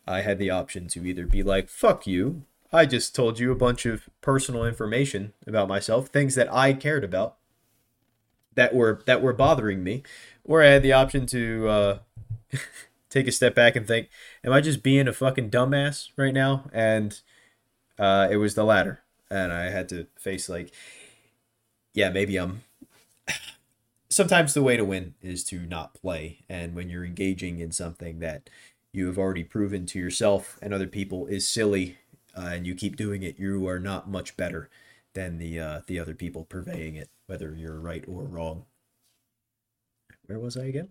I 0.08 0.22
had 0.22 0.40
the 0.40 0.50
option 0.50 0.88
to 0.90 1.06
either 1.06 1.26
be 1.26 1.44
like, 1.44 1.70
fuck 1.70 2.06
you. 2.08 2.44
I 2.74 2.88
just 2.88 3.16
told 3.16 3.38
you 3.38 3.52
a 3.52 3.56
bunch 3.56 3.86
of 3.86 4.10
personal 4.22 4.66
information 4.66 5.34
about 5.46 5.68
myself, 5.68 6.08
things 6.08 6.34
that 6.34 6.52
I 6.52 6.74
cared 6.74 7.04
about 7.04 7.38
that 8.56 8.74
were 8.74 9.04
that 9.06 9.22
were 9.22 9.34
bothering 9.34 9.84
me, 9.84 10.02
or 10.44 10.64
I 10.64 10.68
had 10.68 10.82
the 10.82 10.94
option 10.94 11.28
to 11.28 11.68
uh, 11.68 12.00
take 13.12 13.28
a 13.28 13.32
step 13.32 13.54
back 13.54 13.76
and 13.76 13.88
think, 13.88 14.10
am 14.44 14.52
I 14.52 14.60
just 14.60 14.82
being 14.82 15.08
a 15.08 15.14
fucking 15.14 15.52
dumbass 15.52 16.10
right 16.18 16.34
now? 16.34 16.70
And 16.74 17.20
uh, 18.00 18.28
it 18.32 18.38
was 18.38 18.56
the 18.56 18.64
latter, 18.64 19.04
and 19.30 19.54
I 19.54 19.70
had 19.70 19.88
to 19.90 20.08
face 20.18 20.50
like, 20.50 20.74
yeah, 21.94 22.10
maybe 22.10 22.38
I'm. 22.38 22.64
Sometimes 24.10 24.54
the 24.54 24.64
way 24.64 24.78
to 24.78 24.86
win 24.86 25.14
is 25.22 25.44
to 25.46 25.60
not 25.60 25.94
play, 25.94 26.40
and 26.50 26.74
when 26.74 26.90
you're 26.90 27.06
engaging 27.06 27.60
in 27.60 27.72
something 27.72 28.20
that 28.20 28.50
you 28.92 29.08
have 29.08 29.18
already 29.18 29.44
proven 29.44 29.86
to 29.88 30.00
yourself 30.00 30.60
and 30.62 30.72
other 30.72 30.86
people 30.86 31.26
is 31.26 31.48
silly, 31.48 31.98
uh, 32.36 32.50
and 32.54 32.68
you 32.68 32.76
keep 32.76 32.96
doing 32.96 33.24
it, 33.24 33.40
you 33.40 33.68
are 33.68 33.80
not 33.80 34.10
much 34.10 34.36
better 34.38 34.70
than 35.14 35.38
the 35.38 35.60
uh, 35.60 35.82
the 35.88 36.00
other 36.00 36.14
people 36.14 36.46
purveying 36.46 36.96
it, 36.96 37.10
whether 37.28 37.56
you're 37.56 37.80
right 37.80 38.04
or 38.08 38.24
wrong. 38.24 38.66
Where 40.26 40.40
was 40.40 40.58
I 40.58 40.66
again? 40.66 40.90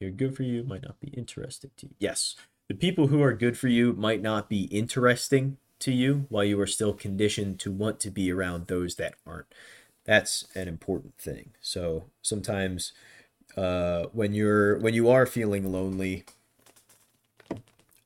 who 0.00 0.06
are 0.06 0.10
good 0.10 0.36
for 0.36 0.42
you 0.42 0.62
might 0.64 0.82
not 0.82 1.00
be 1.00 1.08
interesting 1.08 1.70
to 1.76 1.86
you. 1.86 1.94
Yes, 1.98 2.36
the 2.68 2.74
people 2.74 3.08
who 3.08 3.22
are 3.22 3.32
good 3.32 3.58
for 3.58 3.68
you 3.68 3.92
might 3.92 4.22
not 4.22 4.48
be 4.48 4.64
interesting 4.64 5.56
to 5.80 5.92
you 5.92 6.26
while 6.28 6.44
you 6.44 6.60
are 6.60 6.66
still 6.66 6.92
conditioned 6.92 7.58
to 7.60 7.70
want 7.70 8.00
to 8.00 8.10
be 8.10 8.32
around 8.32 8.66
those 8.66 8.96
that 8.96 9.14
aren't. 9.26 9.46
That's 10.04 10.46
an 10.54 10.68
important 10.68 11.18
thing. 11.18 11.50
So 11.60 12.04
sometimes 12.22 12.92
uh, 13.56 14.04
when 14.12 14.34
you're 14.34 14.78
when 14.78 14.94
you 14.94 15.08
are 15.10 15.26
feeling 15.26 15.70
lonely 15.70 16.24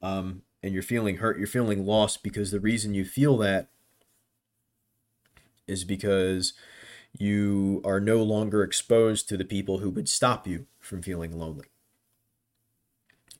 um, 0.03 0.43
and 0.63 0.73
you're 0.73 0.83
feeling 0.83 1.17
hurt, 1.17 1.39
you're 1.39 1.47
feeling 1.47 1.85
lost 1.85 2.23
because 2.23 2.51
the 2.51 2.61
reason 2.61 2.95
you 2.95 3.05
feel 3.05 3.37
that 3.39 3.69
is 5.67 5.85
because 5.85 6.53
you 7.19 7.81
are 7.85 8.01
no 8.01 8.23
longer 8.23 8.63
exposed 8.63 9.29
to 9.29 9.37
the 9.37 9.45
people 9.45 9.79
who 9.79 9.91
would 9.91 10.09
stop 10.09 10.47
you 10.47 10.67
from 10.81 11.03
feeling 11.03 11.37
lonely. 11.39 11.67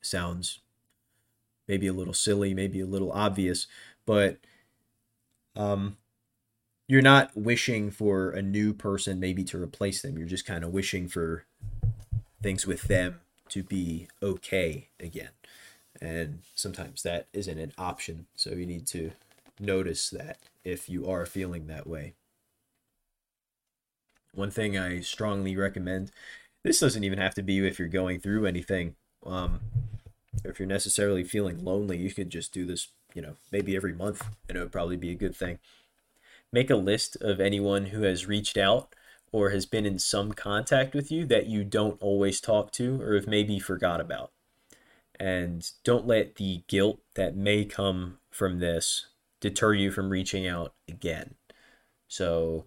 Sounds 0.01 0.61
maybe 1.69 1.87
a 1.87 1.93
little 1.93 2.15
silly, 2.15 2.53
maybe 2.55 2.81
a 2.81 2.87
little 2.87 3.13
obvious, 3.13 3.67
but 4.05 4.39
um, 5.57 5.97
you're 6.89 7.03
not 7.03 7.31
wishing 7.37 7.91
for 7.91 8.31
a 8.31 8.43
new 8.43 8.75
person 8.75 9.21
maybe 9.21 9.45
to 9.45 9.63
replace 9.63 10.03
them. 10.03 10.19
You're 10.19 10.27
just 10.27 10.47
kind 10.47 10.65
of 10.65 10.73
wishing 10.73 11.09
for 11.09 11.47
things 12.43 12.67
with 12.67 12.83
them 12.83 13.21
to 13.51 13.63
be 13.63 14.09
okay 14.23 14.89
again. 14.99 15.31
And 16.03 16.41
sometimes 16.57 17.05
that 17.05 17.29
isn't 17.33 17.59
an 17.59 17.73
option. 17.79 18.27
So 18.35 18.51
you 18.51 18.67
need 18.67 18.89
to 18.89 19.13
notice 19.61 20.11
that 20.11 20.39
if 20.65 20.89
you 20.89 21.09
are 21.09 21.25
feeling 21.25 21.69
that 21.69 21.87
way. 21.87 22.15
One 24.35 24.51
thing 24.51 24.77
I 24.77 25.01
strongly 25.01 25.57
recommend 25.57 26.11
this 26.65 26.81
doesn't 26.81 27.05
even 27.05 27.19
have 27.19 27.35
to 27.35 27.43
be 27.43 27.65
if 27.65 27.79
you're 27.79 27.89
going 27.89 28.19
through 28.21 28.47
anything. 28.47 28.97
Um, 29.25 29.61
if 30.45 30.59
you're 30.59 30.67
necessarily 30.67 31.25
feeling 31.25 31.65
lonely, 31.65 31.99
you 31.99 32.13
could 32.13 32.31
just 32.31 32.53
do 32.53 32.65
this, 32.65 32.89
you 33.15 33.23
know, 33.23 33.35
maybe 33.51 33.77
every 33.77 33.93
month, 33.93 34.25
and 34.49 34.57
it 34.57 34.61
would 34.61 34.73
probably 34.73 34.97
be 34.97 35.11
a 35.11 35.17
good 35.17 35.37
thing. 35.37 35.59
Make 36.53 36.71
a 36.71 36.77
list 36.77 37.17
of 37.21 37.41
anyone 37.41 37.87
who 37.87 38.03
has 38.03 38.27
reached 38.27 38.57
out 38.57 38.95
or 39.33 39.51
has 39.51 39.67
been 39.67 39.87
in 39.87 39.99
some 39.99 40.33
contact 40.33 40.95
with 40.95 41.11
you 41.11 41.27
that 41.27 41.47
you 41.47 41.65
don't 41.65 42.01
always 42.01 42.41
talk 42.41 42.71
to 42.73 43.01
or 43.01 43.15
have 43.15 43.27
maybe 43.27 43.59
forgot 43.59 44.01
about. 44.01 44.31
And 45.23 45.71
don't 45.85 46.05
let 46.05 46.35
the 46.35 46.65
guilt 46.67 46.99
that 47.15 47.37
may 47.37 47.65
come 47.65 48.19
from 48.33 48.59
this 48.59 49.07
deter 49.41 49.73
you 49.73 49.93
from 49.93 50.11
reaching 50.11 50.49
out 50.49 50.75
again. 50.89 51.37
So, 52.09 52.67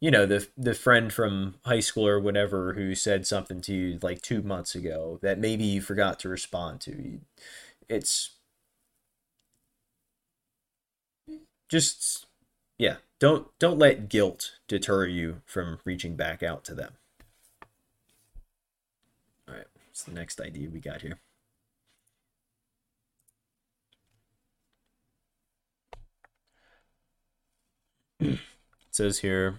you 0.00 0.10
know, 0.10 0.24
the 0.24 0.48
the 0.56 0.72
friend 0.72 1.12
from 1.12 1.56
high 1.66 1.80
school 1.80 2.08
or 2.08 2.18
whatever 2.18 2.72
who 2.72 2.94
said 2.94 3.26
something 3.26 3.60
to 3.62 3.74
you 3.74 3.98
like 4.00 4.22
2 4.22 4.40
months 4.42 4.74
ago 4.74 5.18
that 5.20 5.38
maybe 5.38 5.64
you 5.64 5.82
forgot 5.82 6.18
to 6.20 6.30
respond 6.30 6.80
to. 6.82 7.20
It's 7.90 8.30
just 11.68 12.24
yeah, 12.78 12.96
don't 13.18 13.48
don't 13.58 13.78
let 13.78 14.08
guilt 14.08 14.52
deter 14.66 15.06
you 15.06 15.42
from 15.44 15.78
reaching 15.84 16.16
back 16.16 16.42
out 16.42 16.64
to 16.64 16.74
them. 16.74 16.94
All 19.46 19.54
right, 19.56 19.66
what's 19.86 20.04
the 20.04 20.12
next 20.12 20.40
idea 20.40 20.70
we 20.70 20.80
got 20.80 21.02
here? 21.02 21.18
It 28.24 28.38
says 28.90 29.18
here 29.18 29.58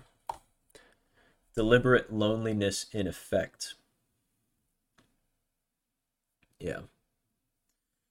deliberate 1.55 2.11
loneliness 2.11 2.87
in 2.91 3.07
effect. 3.07 3.75
Yeah. 6.59 6.81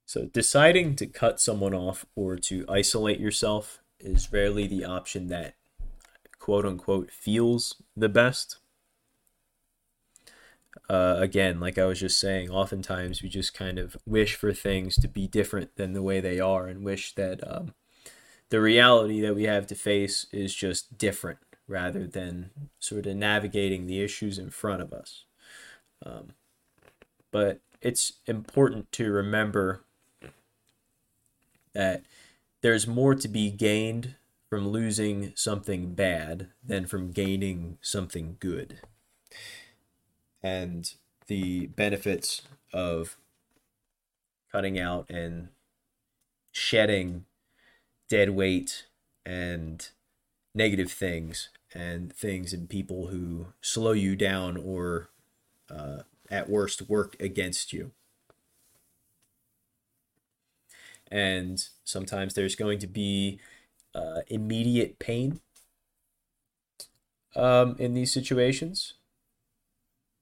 So 0.06 0.26
deciding 0.26 0.96
to 0.96 1.06
cut 1.06 1.40
someone 1.40 1.74
off 1.74 2.04
or 2.14 2.36
to 2.36 2.64
isolate 2.68 3.18
yourself 3.18 3.80
is 3.98 4.32
rarely 4.32 4.66
the 4.66 4.84
option 4.84 5.28
that 5.28 5.54
quote 6.38 6.66
unquote 6.66 7.10
feels 7.10 7.82
the 7.96 8.08
best. 8.08 8.58
Uh, 10.88 11.16
again, 11.18 11.60
like 11.60 11.78
I 11.78 11.86
was 11.86 12.00
just 12.00 12.18
saying, 12.18 12.50
oftentimes 12.50 13.22
we 13.22 13.28
just 13.28 13.54
kind 13.54 13.78
of 13.78 13.96
wish 14.04 14.34
for 14.34 14.52
things 14.52 14.96
to 14.96 15.08
be 15.08 15.26
different 15.26 15.76
than 15.76 15.92
the 15.92 16.02
way 16.02 16.20
they 16.20 16.40
are 16.40 16.66
and 16.66 16.84
wish 16.84 17.14
that 17.14 17.40
um, 17.46 17.74
the 18.52 18.60
reality 18.60 19.18
that 19.22 19.34
we 19.34 19.44
have 19.44 19.66
to 19.66 19.74
face 19.74 20.26
is 20.30 20.54
just 20.54 20.98
different 20.98 21.38
rather 21.66 22.06
than 22.06 22.50
sort 22.78 23.06
of 23.06 23.16
navigating 23.16 23.86
the 23.86 24.02
issues 24.02 24.38
in 24.38 24.50
front 24.50 24.82
of 24.82 24.92
us. 24.92 25.24
Um, 26.04 26.34
but 27.30 27.60
it's 27.80 28.12
important 28.26 28.92
to 28.92 29.10
remember 29.10 29.84
that 31.72 32.02
there's 32.60 32.86
more 32.86 33.14
to 33.14 33.26
be 33.26 33.50
gained 33.50 34.16
from 34.50 34.68
losing 34.68 35.32
something 35.34 35.94
bad 35.94 36.50
than 36.62 36.84
from 36.84 37.10
gaining 37.10 37.78
something 37.80 38.36
good. 38.38 38.80
And 40.42 40.92
the 41.26 41.68
benefits 41.68 42.42
of 42.70 43.16
cutting 44.52 44.78
out 44.78 45.08
and 45.08 45.48
shedding 46.50 47.24
dead 48.12 48.28
weight 48.28 48.84
and 49.24 49.88
negative 50.54 50.92
things 50.92 51.48
and 51.74 52.12
things 52.12 52.52
and 52.52 52.68
people 52.68 53.06
who 53.06 53.46
slow 53.62 53.92
you 53.92 54.14
down 54.14 54.58
or 54.58 55.08
uh, 55.70 56.02
at 56.30 56.46
worst 56.46 56.90
work 56.90 57.16
against 57.18 57.72
you 57.72 57.92
and 61.10 61.68
sometimes 61.84 62.34
there's 62.34 62.54
going 62.54 62.78
to 62.78 62.86
be 62.86 63.40
uh, 63.94 64.20
immediate 64.28 64.98
pain 64.98 65.40
um, 67.34 67.74
in 67.78 67.94
these 67.94 68.12
situations 68.12 68.92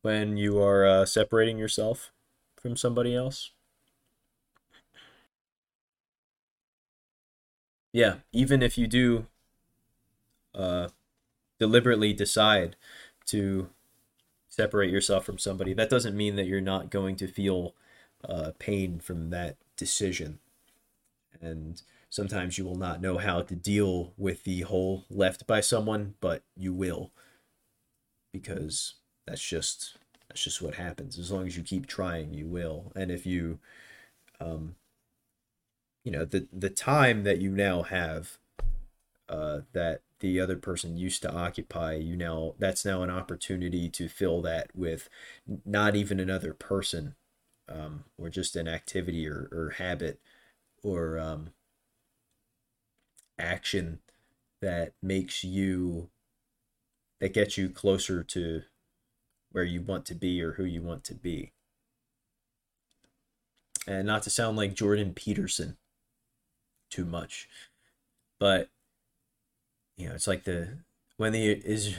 when 0.02 0.36
you 0.36 0.62
are 0.62 0.86
uh, 0.86 1.04
separating 1.04 1.58
yourself 1.58 2.12
from 2.56 2.76
somebody 2.76 3.16
else. 3.16 3.50
Yeah, 7.92 8.16
even 8.32 8.62
if 8.62 8.78
you 8.78 8.86
do 8.86 9.26
uh, 10.54 10.88
deliberately 11.58 12.12
decide 12.12 12.76
to 13.26 13.70
separate 14.48 14.90
yourself 14.90 15.24
from 15.24 15.38
somebody, 15.38 15.74
that 15.74 15.90
doesn't 15.90 16.16
mean 16.16 16.36
that 16.36 16.46
you're 16.46 16.60
not 16.60 16.90
going 16.90 17.16
to 17.16 17.26
feel 17.26 17.74
uh, 18.28 18.52
pain 18.58 19.00
from 19.00 19.30
that 19.30 19.56
decision. 19.76 20.38
And 21.40 21.80
sometimes 22.10 22.58
you 22.58 22.64
will 22.64 22.76
not 22.76 23.00
know 23.00 23.18
how 23.18 23.42
to 23.42 23.54
deal 23.56 24.12
with 24.16 24.44
the 24.44 24.62
hole 24.62 25.04
left 25.10 25.46
by 25.46 25.60
someone 25.60 26.14
but 26.20 26.42
you 26.56 26.72
will. 26.74 27.12
Because 28.32 28.94
that's 29.26 29.42
just 29.42 29.96
that's 30.28 30.42
just 30.44 30.62
what 30.62 30.74
happens. 30.74 31.18
As 31.18 31.30
long 31.30 31.46
as 31.46 31.56
you 31.56 31.62
keep 31.62 31.86
trying 31.86 32.34
you 32.34 32.46
will. 32.46 32.92
And 32.94 33.10
if 33.10 33.26
you 33.26 33.58
um 34.40 34.76
you 36.04 36.12
know 36.12 36.24
the 36.24 36.46
the 36.52 36.70
time 36.70 37.24
that 37.24 37.40
you 37.40 37.50
now 37.50 37.82
have 37.82 38.38
uh 39.28 39.60
that 39.72 40.02
the 40.20 40.38
other 40.38 40.56
person 40.56 40.96
used 40.96 41.22
to 41.22 41.32
occupy 41.32 41.94
you 41.94 42.16
now 42.16 42.54
that's 42.58 42.84
now 42.84 43.02
an 43.02 43.10
opportunity 43.10 43.88
to 43.88 44.08
fill 44.08 44.42
that 44.42 44.70
with 44.74 45.08
not 45.64 45.96
even 45.96 46.20
another 46.20 46.52
person 46.52 47.14
um, 47.70 48.04
or 48.18 48.28
just 48.28 48.56
an 48.56 48.68
activity 48.68 49.28
or, 49.28 49.48
or 49.52 49.74
habit 49.78 50.20
or 50.82 51.18
um, 51.18 51.50
action 53.38 54.00
that 54.60 54.92
makes 55.02 55.44
you 55.44 56.10
that 57.20 57.34
gets 57.34 57.58
you 57.58 57.68
closer 57.68 58.22
to 58.22 58.62
where 59.52 59.64
you 59.64 59.82
want 59.82 60.06
to 60.06 60.14
be 60.14 60.42
or 60.42 60.52
who 60.52 60.64
you 60.64 60.80
want 60.80 61.04
to 61.04 61.14
be. 61.14 61.52
And 63.86 64.06
not 64.06 64.22
to 64.22 64.30
sound 64.30 64.56
like 64.56 64.74
Jordan 64.74 65.12
Peterson 65.12 65.76
too 66.90 67.04
much, 67.04 67.48
but 68.38 68.68
you 69.96 70.08
know, 70.08 70.14
it's 70.14 70.26
like 70.26 70.44
the 70.44 70.78
when 71.16 71.32
the 71.32 71.50
is 71.50 71.94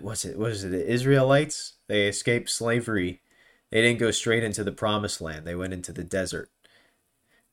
what's 0.00 0.24
it 0.24 0.38
was 0.38 0.64
it 0.64 0.70
the 0.70 0.86
Israelites 0.86 1.74
they 1.88 2.06
escaped 2.06 2.48
slavery, 2.50 3.20
they 3.70 3.82
didn't 3.82 3.98
go 3.98 4.10
straight 4.10 4.44
into 4.44 4.64
the 4.64 4.72
promised 4.72 5.20
land. 5.20 5.46
They 5.46 5.54
went 5.54 5.72
into 5.72 5.92
the 5.92 6.04
desert. 6.04 6.50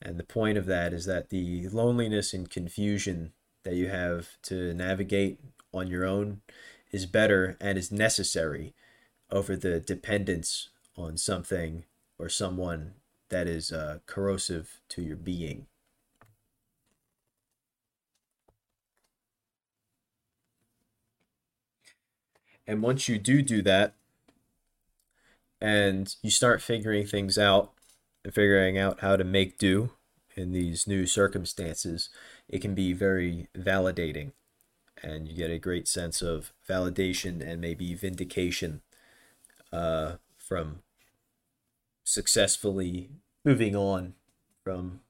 And 0.02 0.20
the 0.20 0.24
point 0.24 0.58
of 0.58 0.68
that 0.68 0.94
is 0.94 1.06
that 1.06 1.30
the 1.30 1.68
loneliness 1.70 2.34
and 2.34 2.50
confusion 2.50 3.34
that 3.64 3.74
you 3.74 3.88
have 3.88 4.38
to 4.44 4.74
navigate 4.74 5.40
on 5.74 5.88
your 5.88 6.06
own 6.06 6.42
is 6.92 7.06
better 7.08 7.58
and 7.60 7.78
is 7.78 7.92
necessary 7.92 8.76
over 9.32 9.56
the 9.56 9.80
dependence 9.80 10.70
on 10.96 11.18
something 11.18 11.84
or 12.20 12.30
someone 12.30 12.94
that 13.30 13.48
is 13.48 13.72
uh, 13.72 14.00
corrosive 14.06 14.80
to 14.90 15.02
your 15.02 15.18
being. 15.18 15.66
And 22.68 22.82
once 22.82 23.08
you 23.08 23.18
do 23.18 23.42
do 23.42 23.62
that, 23.64 23.96
and 25.60 26.16
you 26.22 26.30
start 26.30 26.62
figuring 26.62 27.06
things 27.06 27.38
out 27.38 27.74
and 28.24 28.34
figuring 28.34 28.78
out 28.78 29.00
how 29.00 29.16
to 29.16 29.24
make 29.24 29.58
do 29.58 29.92
in 30.36 30.52
these 30.52 30.86
new 30.86 31.08
circumstances, 31.08 32.10
it 32.48 32.62
can 32.62 32.76
be 32.76 32.94
very 32.94 33.48
validating. 33.58 34.34
And 35.02 35.28
you 35.28 35.36
get 35.36 35.50
a 35.52 35.60
great 35.60 35.88
sense 35.88 36.22
of 36.22 36.54
validation 36.68 37.42
and 37.42 37.62
maybe 37.62 37.94
vindication 37.94 38.82
uh, 39.72 40.14
from 40.38 40.82
successfully 42.04 43.10
moving 43.44 43.76
on 43.76 44.14
from 44.64 45.02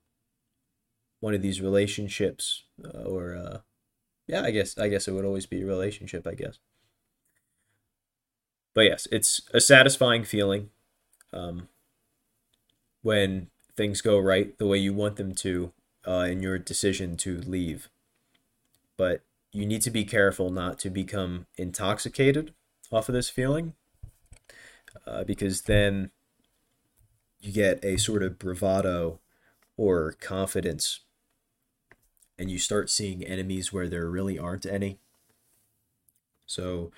one 1.20 1.34
of 1.34 1.42
these 1.42 1.62
relationships 1.62 2.64
uh, 2.84 3.04
or 3.04 3.36
uh, 3.36 3.60
yeah 4.26 4.42
i 4.42 4.50
guess 4.50 4.78
i 4.80 4.88
guess 4.88 5.08
it 5.08 5.12
would 5.12 5.26
always 5.26 5.46
be 5.46 5.62
a 5.62 5.66
relationship 5.66 6.26
i 6.26 6.34
guess 6.34 6.58
but 8.78 8.86
yes 8.86 9.08
it's 9.12 9.42
a 9.56 9.60
satisfying 9.60 10.24
feeling 10.24 10.70
um, 11.34 11.68
when 13.02 13.48
things 13.76 14.02
go 14.02 14.20
right 14.20 14.56
the 14.60 14.68
way 14.68 14.78
you 14.78 14.94
want 14.94 15.16
them 15.16 15.34
to 15.34 15.72
uh, 16.08 16.28
in 16.30 16.44
your 16.44 16.60
decision 16.60 17.18
to 17.18 17.40
leave 17.40 17.90
but 18.96 19.22
you 19.52 19.66
need 19.66 19.82
to 19.82 19.90
be 19.90 20.06
careful 20.06 20.52
not 20.52 20.78
to 20.78 20.92
become 20.92 21.48
intoxicated 21.58 22.54
off 22.92 23.10
of 23.10 23.14
this 23.14 23.32
feeling 23.32 23.74
uh, 25.08 25.24
because 25.24 25.64
then 25.64 26.12
you 27.40 27.52
get 27.52 27.84
a 27.84 27.98
sort 27.98 28.22
of 28.22 28.38
bravado 28.38 29.20
or 29.76 30.12
confidence 30.20 31.00
and 32.38 32.52
you 32.52 32.60
start 32.60 32.92
seeing 32.92 33.24
enemies 33.24 33.74
where 33.74 33.88
there 33.88 34.08
really 34.08 34.38
aren't 34.38 34.66
any. 34.66 35.00
So 36.46 36.92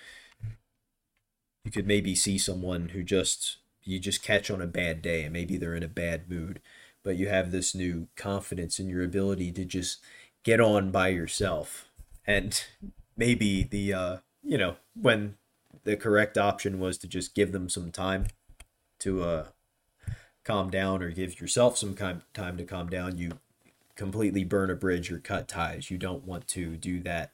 you 1.64 1.72
could 1.72 1.88
maybe 1.88 2.16
see 2.16 2.38
someone 2.38 2.90
who 2.90 3.04
just 3.04 3.58
you 3.84 4.00
just 4.00 4.24
catch 4.24 4.52
on 4.52 4.62
a 4.62 4.68
bad 4.68 5.02
day 5.02 5.24
and 5.24 5.34
maybe 5.34 5.58
they're 5.58 5.76
in 5.76 5.84
a 5.84 5.88
bad 5.88 6.30
mood, 6.30 6.62
but 7.04 7.16
you 7.16 7.28
have 7.28 7.52
this 7.52 7.74
new 7.74 8.08
confidence 8.16 8.80
in 8.80 8.88
your 8.90 9.04
ability 9.04 9.52
to 9.52 9.66
just 9.66 10.00
get 10.44 10.60
on 10.60 10.92
by 10.92 11.10
yourself. 11.10 11.90
And 12.26 12.62
maybe 13.18 13.64
the 13.64 13.94
uh 13.94 14.18
you 14.44 14.58
know, 14.58 14.76
when 14.94 15.36
the 15.84 15.98
correct 15.98 16.38
option 16.38 16.80
was 16.80 16.98
to 17.00 17.08
just 17.08 17.36
give 17.36 17.52
them 17.52 17.70
some 17.70 17.92
time 17.92 18.28
to 19.00 19.24
uh 19.24 19.46
calm 20.44 20.70
down 20.70 21.04
or 21.04 21.12
give 21.12 21.40
yourself 21.40 21.78
some 21.78 21.96
time 21.96 22.24
to 22.34 22.64
calm 22.64 22.90
down, 22.90 23.18
you 23.18 23.32
completely 23.96 24.44
burn 24.44 24.70
a 24.70 24.76
bridge 24.76 25.12
or 25.12 25.20
cut 25.20 25.48
ties. 25.48 25.92
You 25.92 25.98
don't 25.98 26.26
want 26.26 26.48
to 26.48 26.78
do 26.78 27.02
that. 27.02 27.32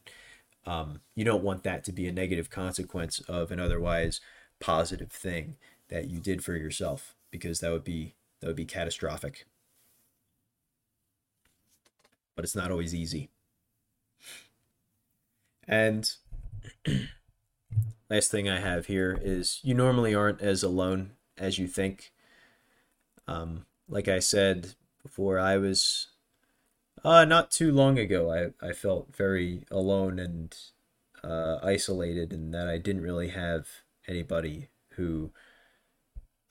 Um, 0.65 1.01
you 1.13 1.23
don't 1.23 1.43
want 1.43 1.63
that 1.63 1.83
to 1.85 1.91
be 1.91 2.07
a 2.07 2.11
negative 2.11 2.49
consequence 2.49 3.19
of 3.21 3.51
an 3.51 3.59
otherwise 3.59 4.19
positive 4.59 5.11
thing 5.11 5.57
that 5.89 6.09
you 6.09 6.19
did 6.19 6.43
for 6.43 6.55
yourself 6.55 7.15
because 7.29 7.59
that 7.59 7.71
would 7.71 7.83
be 7.83 8.15
that 8.39 8.47
would 8.47 8.55
be 8.55 8.65
catastrophic. 8.65 9.45
But 12.35 12.45
it's 12.45 12.55
not 12.55 12.71
always 12.71 12.93
easy. 12.93 13.29
And 15.67 16.11
last 18.09 18.31
thing 18.31 18.49
I 18.49 18.59
have 18.59 18.87
here 18.87 19.19
is 19.21 19.59
you 19.63 19.73
normally 19.73 20.13
aren't 20.13 20.41
as 20.41 20.63
alone 20.63 21.11
as 21.37 21.57
you 21.57 21.67
think. 21.67 22.11
Um, 23.27 23.65
like 23.87 24.07
I 24.07 24.19
said 24.19 24.75
before, 25.01 25.39
I 25.39 25.57
was 25.57 26.07
uh, 27.05 27.23
not 27.23 27.51
too 27.51 27.71
long 27.71 27.99
ago, 27.99 28.31
I, 28.31 28.67
I 28.67 28.73
felt 28.73 29.15
very 29.15 29.63
alone 29.69 30.17
and 30.17 30.55
uh, 31.23 31.59
isolated, 31.63 32.33
and 32.33 32.53
that 32.53 32.67
I 32.67 32.77
didn't 32.79 33.03
really 33.03 33.29
have 33.29 33.67
anybody 34.07 34.69
who 34.93 35.31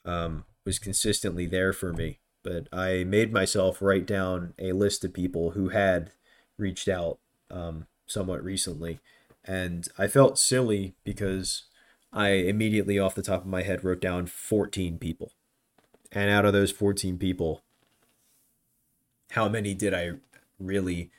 um, 0.05 0.45
was 0.65 0.79
consistently 0.79 1.47
there 1.47 1.73
for 1.73 1.93
me. 1.93 2.21
But 2.43 2.69
I 2.73 3.05
made 3.05 3.33
myself 3.33 3.83
write 3.83 4.07
down 4.07 4.55
a 4.59 4.73
list 4.73 5.05
of 5.05 5.13
people 5.13 5.51
who 5.51 5.71
had 5.71 6.13
reached 6.57 6.89
out 6.89 7.19
um, 7.51 7.87
somewhat 8.07 8.45
recently, 8.45 9.01
and 9.45 9.89
I 9.99 10.07
felt 10.07 10.39
silly 10.39 10.95
because 11.03 11.65
I 12.13 12.29
immediately 12.29 12.97
off 12.97 13.17
the 13.17 13.23
top 13.23 13.41
of 13.41 13.49
my 13.49 13.63
head 13.63 13.83
wrote 13.83 14.01
down 14.01 14.27
14 14.27 14.99
people. 14.99 15.33
And 16.13 16.31
out 16.31 16.45
of 16.45 16.53
those 16.53 16.71
14 16.71 17.19
people, 17.19 17.65
how 19.31 19.49
many 19.49 19.75
did 19.75 19.93
I 19.93 20.13
really, 20.59 21.11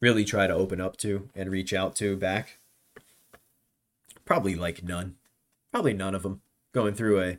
really 0.00 0.24
try 0.24 0.46
to 0.46 0.54
open 0.54 0.80
up 0.80 0.96
to 0.98 1.28
and 1.34 1.50
reach 1.50 1.72
out 1.72 1.96
to 1.96 2.16
back? 2.16 2.58
Probably 4.24 4.54
like 4.54 4.82
none. 4.82 5.16
Probably 5.72 5.92
none 5.92 6.14
of 6.14 6.22
them. 6.22 6.40
Going 6.72 6.94
through 6.94 7.20
a, 7.20 7.38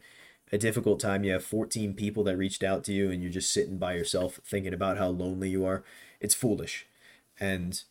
a 0.51 0.57
difficult 0.57 0.99
time, 0.99 1.23
you 1.23 1.31
have 1.33 1.43
14 1.43 1.93
people 1.93 2.23
that 2.23 2.37
reached 2.37 2.63
out 2.63 2.83
to 2.85 2.93
you 2.93 3.11
and 3.11 3.21
you're 3.21 3.31
just 3.31 3.51
sitting 3.51 3.77
by 3.77 3.93
yourself 3.95 4.39
thinking 4.45 4.73
about 4.73 4.97
how 4.97 5.07
lonely 5.07 5.49
you 5.49 5.65
are. 5.65 5.83
It's 6.19 6.35
foolish. 6.35 6.85
And 7.39 7.81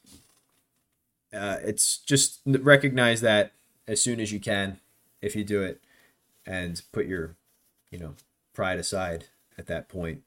uh, 1.32 1.58
it's 1.62 1.98
just 1.98 2.40
recognize 2.46 3.20
that 3.20 3.52
as 3.86 4.00
soon 4.00 4.20
as 4.20 4.32
you 4.32 4.40
can, 4.40 4.80
if 5.20 5.36
you 5.36 5.44
do 5.44 5.62
it, 5.62 5.82
and 6.46 6.82
put 6.92 7.06
your, 7.06 7.36
you 7.90 7.98
know, 7.98 8.14
pride 8.54 8.78
aside 8.78 9.26
at 9.58 9.66
that 9.66 9.88
point 9.88 10.22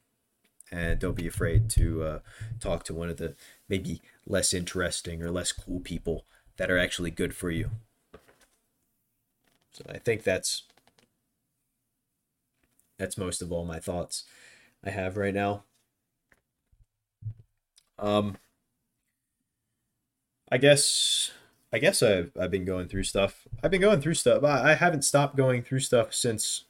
and 0.71 0.99
don't 0.99 1.15
be 1.15 1.27
afraid 1.27 1.69
to 1.71 2.03
uh, 2.03 2.19
talk 2.60 2.84
to 2.84 2.93
one 2.93 3.10
of 3.10 3.17
the 3.17 3.36
maybe 3.69 4.01
less 4.25 4.53
interesting 4.53 5.21
or 5.21 5.32
less 5.32 5.51
cool 5.51 5.80
people 5.80 6.25
that 6.58 6.71
are 6.71 6.77
actually 6.77 7.12
good 7.12 7.36
for 7.36 7.49
you. 7.49 7.71
So 9.71 9.86
I 9.89 9.99
think 9.99 10.23
that's 10.23 10.63
that's 12.97 13.17
most 13.17 13.43
of 13.43 13.51
all 13.51 13.63
my 13.63 13.80
thoughts 13.80 14.23
I 14.84 14.89
have 14.89 15.17
right 15.17 15.34
now. 15.34 15.63
Um 17.99 18.38
I 20.51 20.58
guess 20.58 21.32
I 21.71 21.77
guess 21.77 22.01
I've 22.01 22.32
I've 22.39 22.51
been 22.51 22.65
going 22.65 22.88
through 22.88 23.03
stuff. 23.03 23.47
I've 23.63 23.71
been 23.71 23.82
going 23.82 24.01
through 24.01 24.15
stuff. 24.15 24.43
I, 24.43 24.71
I 24.71 24.73
haven't 24.73 25.03
stopped 25.03 25.36
going 25.36 25.62
through 25.62 25.82
stuff 25.82 26.13
since 26.13 26.63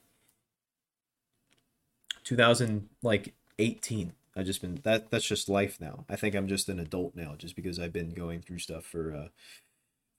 2000 2.25 2.89
like 3.01 3.33
18. 3.59 4.13
I've 4.35 4.45
just 4.45 4.61
been 4.61 4.79
that 4.83 5.09
that's 5.09 5.27
just 5.27 5.49
life 5.49 5.79
now. 5.81 6.05
I 6.09 6.15
think 6.15 6.35
I'm 6.35 6.47
just 6.47 6.69
an 6.69 6.79
adult 6.79 7.15
now 7.15 7.35
just 7.37 7.55
because 7.55 7.79
I've 7.79 7.93
been 7.93 8.13
going 8.13 8.41
through 8.41 8.59
stuff 8.59 8.85
for 8.85 9.13
uh 9.13 9.27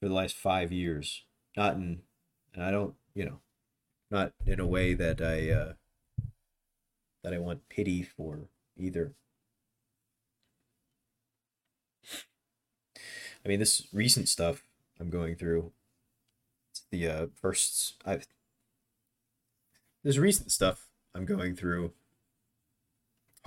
for 0.01 0.09
the 0.09 0.15
last 0.15 0.37
5 0.37 0.73
years. 0.73 1.23
Not 1.57 1.75
in 1.75 2.01
and 2.55 2.65
I 2.65 2.71
don't, 2.71 2.95
you 3.15 3.25
know, 3.25 3.41
not 4.11 4.33
in 4.47 4.61
a 4.61 4.67
way 4.67 4.95
that 4.95 5.21
I 5.21 5.51
uh 5.51 5.73
that 7.23 7.33
I 7.33 7.39
want 7.39 7.69
pity 7.69 8.03
for 8.03 8.49
either. 8.77 9.15
I 13.45 13.49
mean, 13.49 13.61
this 13.61 13.87
recent 13.93 14.29
stuff 14.29 14.63
I'm 15.01 15.11
going 15.11 15.37
through, 15.37 15.73
the 16.91 17.09
uh, 17.09 17.27
first 17.41 17.95
I've. 18.05 18.27
This 20.05 20.17
recent 20.17 20.51
stuff 20.51 20.87
I'm 21.15 21.25
going 21.25 21.55
through 21.55 21.93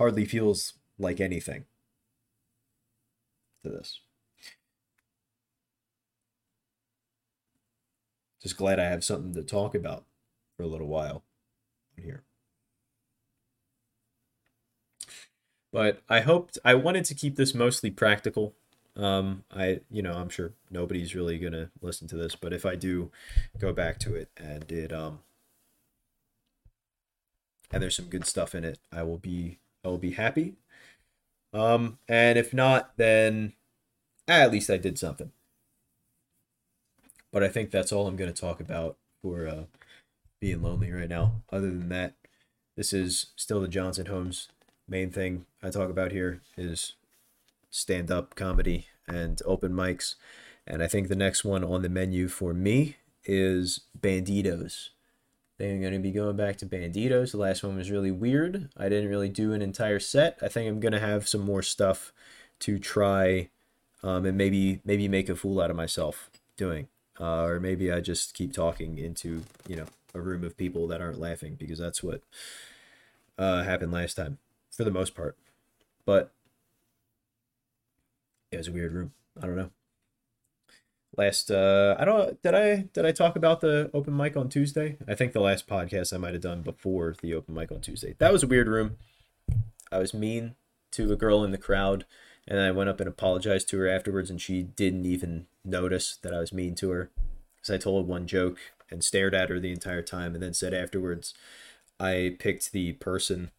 hardly 0.02 0.24
feels 0.24 0.72
like 0.98 1.20
anything 1.20 1.64
to 3.62 3.70
this. 3.70 4.00
Just 8.42 8.56
glad 8.56 8.80
I 8.80 8.86
have 8.86 9.04
something 9.04 9.32
to 9.34 9.44
talk 9.44 9.76
about 9.76 10.04
for 10.56 10.64
a 10.64 10.66
little 10.66 10.88
while 10.88 11.22
here. 11.96 12.24
But 15.70 16.02
I 16.08 16.18
hoped 16.18 16.58
I 16.64 16.74
wanted 16.74 17.04
to 17.04 17.14
keep 17.14 17.36
this 17.36 17.54
mostly 17.54 17.92
practical. 17.92 18.54
Um, 18.96 19.44
I 19.54 19.82
you 19.88 20.02
know 20.02 20.14
I'm 20.14 20.30
sure 20.30 20.50
nobody's 20.68 21.14
really 21.14 21.38
gonna 21.38 21.70
listen 21.80 22.08
to 22.08 22.16
this, 22.16 22.34
but 22.34 22.52
if 22.52 22.66
I 22.66 22.74
do 22.74 23.12
go 23.56 23.72
back 23.72 24.00
to 24.00 24.16
it 24.16 24.30
and 24.36 24.68
it 24.72 24.92
um 24.92 25.20
and 27.70 27.80
there's 27.80 27.94
some 27.94 28.06
good 28.06 28.26
stuff 28.26 28.52
in 28.52 28.64
it, 28.64 28.80
I 28.92 29.04
will 29.04 29.18
be 29.18 29.60
I 29.84 29.88
will 29.88 29.98
be 29.98 30.12
happy. 30.12 30.54
Um, 31.52 31.98
and 32.08 32.38
if 32.38 32.54
not, 32.54 32.96
then 32.96 33.52
at 34.28 34.52
least 34.52 34.70
I 34.70 34.76
did 34.76 34.98
something. 34.98 35.32
But 37.32 37.42
I 37.42 37.48
think 37.48 37.70
that's 37.70 37.92
all 37.92 38.06
I'm 38.06 38.16
going 38.16 38.32
to 38.32 38.40
talk 38.40 38.60
about 38.60 38.96
for 39.22 39.46
uh, 39.46 39.64
being 40.40 40.62
lonely 40.62 40.90
right 40.92 41.08
now. 41.08 41.42
Other 41.50 41.70
than 41.70 41.88
that, 41.88 42.14
this 42.76 42.92
is 42.92 43.26
still 43.36 43.60
the 43.60 43.68
Johnson 43.68 44.06
Homes. 44.06 44.48
Main 44.88 45.10
thing 45.10 45.46
I 45.62 45.70
talk 45.70 45.90
about 45.90 46.12
here 46.12 46.40
is 46.56 46.94
stand 47.70 48.10
up 48.10 48.34
comedy 48.34 48.86
and 49.08 49.40
open 49.46 49.72
mics. 49.72 50.14
And 50.66 50.82
I 50.82 50.88
think 50.88 51.08
the 51.08 51.16
next 51.16 51.44
one 51.44 51.64
on 51.64 51.82
the 51.82 51.88
menu 51.88 52.28
for 52.28 52.52
me 52.52 52.96
is 53.24 53.80
Banditos. 53.98 54.90
Then 55.62 55.76
I'm 55.76 55.80
going 55.80 55.92
to 55.92 56.00
be 56.00 56.10
going 56.10 56.34
back 56.34 56.56
to 56.56 56.66
Banditos. 56.66 57.30
The 57.30 57.36
last 57.36 57.62
one 57.62 57.76
was 57.76 57.88
really 57.88 58.10
weird. 58.10 58.68
I 58.76 58.88
didn't 58.88 59.08
really 59.08 59.28
do 59.28 59.52
an 59.52 59.62
entire 59.62 60.00
set. 60.00 60.36
I 60.42 60.48
think 60.48 60.68
I'm 60.68 60.80
going 60.80 60.90
to 60.90 60.98
have 60.98 61.28
some 61.28 61.42
more 61.42 61.62
stuff 61.62 62.12
to 62.58 62.80
try 62.80 63.48
um, 64.02 64.24
and 64.24 64.36
maybe 64.36 64.80
maybe 64.84 65.06
make 65.06 65.28
a 65.28 65.36
fool 65.36 65.60
out 65.60 65.70
of 65.70 65.76
myself 65.76 66.30
doing. 66.56 66.88
Uh, 67.20 67.44
or 67.44 67.60
maybe 67.60 67.92
I 67.92 68.00
just 68.00 68.34
keep 68.34 68.52
talking 68.52 68.98
into, 68.98 69.44
you 69.68 69.76
know, 69.76 69.84
a 70.12 70.20
room 70.20 70.42
of 70.42 70.56
people 70.56 70.88
that 70.88 71.00
aren't 71.00 71.20
laughing 71.20 71.54
because 71.54 71.78
that's 71.78 72.02
what 72.02 72.22
uh, 73.38 73.62
happened 73.62 73.92
last 73.92 74.14
time 74.14 74.38
for 74.68 74.82
the 74.82 74.90
most 74.90 75.14
part. 75.14 75.36
But 76.04 76.32
it 78.50 78.56
was 78.56 78.66
a 78.66 78.72
weird 78.72 78.94
room. 78.94 79.12
I 79.40 79.46
don't 79.46 79.54
know. 79.54 79.70
Last 81.16 81.50
uh 81.50 81.94
I 81.98 82.04
don't 82.04 82.42
did 82.42 82.54
I 82.54 82.88
did 82.92 83.04
I 83.04 83.12
talk 83.12 83.36
about 83.36 83.60
the 83.60 83.90
open 83.92 84.16
mic 84.16 84.36
on 84.36 84.48
Tuesday? 84.48 84.96
I 85.06 85.14
think 85.14 85.32
the 85.32 85.40
last 85.40 85.66
podcast 85.66 86.12
I 86.12 86.16
might 86.16 86.32
have 86.32 86.42
done 86.42 86.62
before 86.62 87.14
the 87.20 87.34
open 87.34 87.54
mic 87.54 87.70
on 87.70 87.80
Tuesday. 87.80 88.14
That 88.18 88.32
was 88.32 88.42
a 88.42 88.46
weird 88.46 88.68
room. 88.68 88.96
I 89.90 89.98
was 89.98 90.14
mean 90.14 90.54
to 90.92 91.12
a 91.12 91.16
girl 91.16 91.44
in 91.44 91.50
the 91.50 91.58
crowd 91.58 92.06
and 92.48 92.58
I 92.58 92.70
went 92.70 92.88
up 92.88 92.98
and 92.98 93.08
apologized 93.08 93.68
to 93.68 93.78
her 93.78 93.88
afterwards 93.88 94.30
and 94.30 94.40
she 94.40 94.62
didn't 94.62 95.04
even 95.04 95.46
notice 95.64 96.16
that 96.22 96.34
I 96.34 96.40
was 96.40 96.52
mean 96.52 96.74
to 96.76 96.90
her 96.90 97.10
cuz 97.60 97.68
I 97.68 97.76
told 97.76 98.08
one 98.08 98.26
joke 98.26 98.58
and 98.90 99.04
stared 99.04 99.34
at 99.34 99.50
her 99.50 99.60
the 99.60 99.72
entire 99.72 100.02
time 100.02 100.34
and 100.34 100.42
then 100.42 100.54
said 100.54 100.72
afterwards 100.72 101.34
I 102.00 102.36
picked 102.38 102.72
the 102.72 102.92
person 102.94 103.50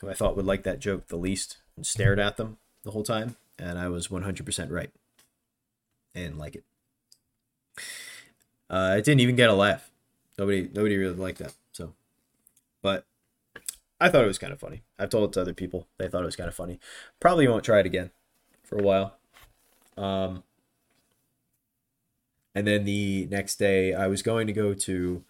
who 0.00 0.08
I 0.08 0.14
thought 0.14 0.36
would 0.36 0.46
like 0.46 0.62
that 0.62 0.78
joke 0.78 1.08
the 1.08 1.16
least 1.16 1.58
and 1.76 1.84
stared 1.84 2.20
at 2.20 2.36
them 2.36 2.58
the 2.84 2.92
whole 2.92 3.02
time 3.02 3.36
and 3.58 3.78
I 3.78 3.88
was 3.88 4.08
100% 4.08 4.70
right. 4.70 4.90
And 6.14 6.38
like 6.38 6.56
it. 6.56 6.64
Uh, 8.70 8.94
it 8.96 9.04
didn't 9.04 9.20
even 9.20 9.36
get 9.36 9.50
a 9.50 9.54
laugh. 9.54 9.90
Nobody 10.38 10.70
nobody 10.72 10.96
really 10.96 11.14
liked 11.14 11.38
that. 11.38 11.54
So, 11.72 11.92
but 12.80 13.04
I 14.00 14.08
thought 14.08 14.24
it 14.24 14.28
was 14.28 14.38
kind 14.38 14.52
of 14.52 14.60
funny. 14.60 14.82
I've 14.98 15.10
told 15.10 15.30
it 15.30 15.32
to 15.34 15.40
other 15.40 15.52
people. 15.52 15.88
They 15.98 16.08
thought 16.08 16.22
it 16.22 16.26
was 16.26 16.36
kind 16.36 16.48
of 16.48 16.54
funny. 16.54 16.78
Probably 17.18 17.48
won't 17.48 17.64
try 17.64 17.80
it 17.80 17.86
again 17.86 18.10
for 18.62 18.78
a 18.78 18.82
while. 18.82 19.16
Um, 19.98 20.44
and 22.54 22.66
then 22.66 22.84
the 22.84 23.26
next 23.30 23.56
day, 23.56 23.92
I 23.92 24.06
was 24.06 24.22
going 24.22 24.46
to 24.46 24.52
go 24.52 24.72
to 24.72 25.24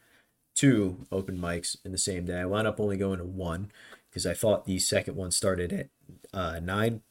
two 0.55 1.07
open 1.11 1.38
mics 1.38 1.76
in 1.85 1.92
the 1.92 1.98
same 1.98 2.26
day. 2.26 2.40
I 2.40 2.44
wound 2.44 2.68
up 2.68 2.79
only 2.79 2.96
going 2.96 3.18
to 3.18 3.24
one 3.24 3.70
because 4.11 4.26
I 4.26 4.35
thought 4.35 4.66
the 4.66 4.79
second 4.79 5.16
one 5.16 5.31
started 5.31 5.72
at 5.72 5.88
uh, 6.33 6.61
nine, 6.61 7.03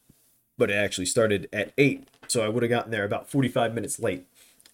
but 0.56 0.70
it 0.70 0.74
actually 0.74 1.06
started 1.06 1.48
at 1.52 1.72
eight. 1.76 2.08
So 2.28 2.44
I 2.44 2.48
would 2.48 2.62
have 2.62 2.70
gotten 2.70 2.90
there 2.90 3.04
about 3.04 3.28
45 3.28 3.74
minutes 3.74 3.98
late. 3.98 4.26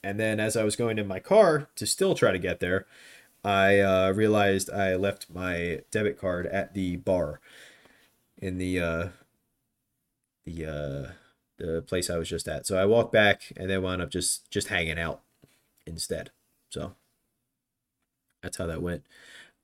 And 0.06 0.20
then 0.20 0.38
as 0.38 0.56
I 0.56 0.62
was 0.62 0.76
going 0.76 0.98
in 0.98 1.08
my 1.08 1.18
car 1.18 1.68
to 1.74 1.84
still 1.84 2.14
try 2.14 2.30
to 2.30 2.38
get 2.38 2.60
there, 2.60 2.86
I 3.44 3.80
uh, 3.80 4.12
realized 4.12 4.70
I 4.70 4.94
left 4.94 5.26
my 5.28 5.80
debit 5.90 6.16
card 6.16 6.46
at 6.46 6.74
the 6.74 6.94
bar 6.94 7.40
in 8.38 8.58
the 8.58 8.80
uh, 8.80 9.08
the 10.44 10.64
uh, 10.64 11.12
the 11.58 11.82
place 11.82 12.08
I 12.08 12.18
was 12.18 12.28
just 12.28 12.46
at. 12.46 12.68
So 12.68 12.78
I 12.78 12.84
walked 12.84 13.10
back 13.10 13.52
and 13.56 13.68
then 13.68 13.82
wound 13.82 14.00
up 14.00 14.10
just 14.10 14.48
just 14.48 14.68
hanging 14.68 14.96
out 14.96 15.22
instead. 15.88 16.30
So 16.70 16.94
that's 18.44 18.58
how 18.58 18.66
that 18.66 18.82
went. 18.82 19.02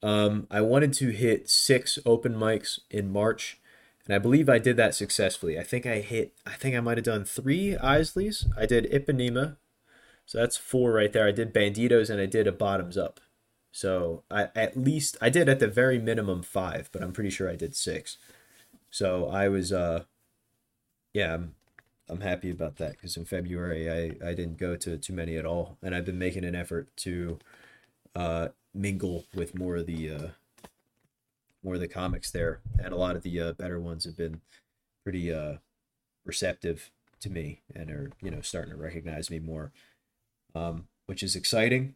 Um, 0.02 0.48
I 0.50 0.60
wanted 0.60 0.92
to 0.94 1.10
hit 1.10 1.48
six 1.48 2.00
open 2.04 2.34
mics 2.34 2.80
in 2.90 3.12
March, 3.12 3.60
and 4.06 4.14
I 4.16 4.18
believe 4.18 4.48
I 4.48 4.58
did 4.58 4.76
that 4.76 4.96
successfully. 4.96 5.56
I 5.56 5.62
think 5.62 5.86
I 5.86 6.00
hit. 6.00 6.32
I 6.44 6.54
think 6.54 6.74
I 6.74 6.80
might 6.80 6.98
have 6.98 7.04
done 7.04 7.24
three 7.24 7.76
Isleys. 7.76 8.46
I 8.58 8.66
did 8.66 8.90
Ipanema, 8.90 9.56
so 10.26 10.38
that's 10.38 10.56
four 10.56 10.92
right 10.92 11.12
there. 11.12 11.26
I 11.26 11.32
did 11.32 11.52
Banditos 11.54 12.10
and 12.10 12.20
I 12.20 12.26
did 12.26 12.46
a 12.46 12.52
Bottoms 12.52 12.96
Up. 12.96 13.20
So 13.72 14.22
I 14.30 14.48
at 14.54 14.76
least 14.76 15.16
I 15.20 15.30
did 15.30 15.48
at 15.48 15.58
the 15.58 15.66
very 15.66 15.98
minimum 15.98 16.42
five, 16.42 16.90
but 16.92 17.02
I'm 17.02 17.12
pretty 17.12 17.30
sure 17.30 17.48
I 17.48 17.56
did 17.56 17.74
six. 17.74 18.18
So 18.90 19.28
I 19.28 19.48
was 19.48 19.72
uh, 19.72 20.04
yeah, 21.14 21.34
I'm 21.34 21.54
I'm 22.08 22.20
happy 22.20 22.50
about 22.50 22.76
that 22.76 22.92
because 22.92 23.16
in 23.16 23.24
February 23.24 23.90
I 23.90 24.28
I 24.28 24.34
didn't 24.34 24.58
go 24.58 24.76
to 24.76 24.98
too 24.98 25.14
many 25.14 25.36
at 25.36 25.46
all, 25.46 25.78
and 25.82 25.94
I've 25.94 26.04
been 26.04 26.18
making 26.18 26.44
an 26.44 26.54
effort 26.54 26.94
to 26.98 27.38
uh 28.14 28.48
mingle 28.74 29.24
with 29.34 29.58
more 29.58 29.76
of 29.76 29.86
the 29.86 30.10
uh 30.10 30.28
more 31.62 31.74
of 31.74 31.80
the 31.80 31.88
comics 31.88 32.30
there, 32.30 32.60
and 32.78 32.92
a 32.92 32.96
lot 32.96 33.16
of 33.16 33.22
the 33.22 33.40
uh, 33.40 33.52
better 33.52 33.80
ones 33.80 34.04
have 34.04 34.16
been 34.16 34.42
pretty 35.02 35.32
uh 35.32 35.54
receptive 36.24 36.90
to 37.20 37.30
me 37.30 37.62
and 37.74 37.90
are 37.90 38.10
you 38.20 38.30
know 38.30 38.40
starting 38.42 38.72
to 38.72 38.76
recognize 38.76 39.30
me 39.30 39.38
more, 39.38 39.72
um, 40.54 40.88
which 41.06 41.22
is 41.22 41.36
exciting. 41.36 41.94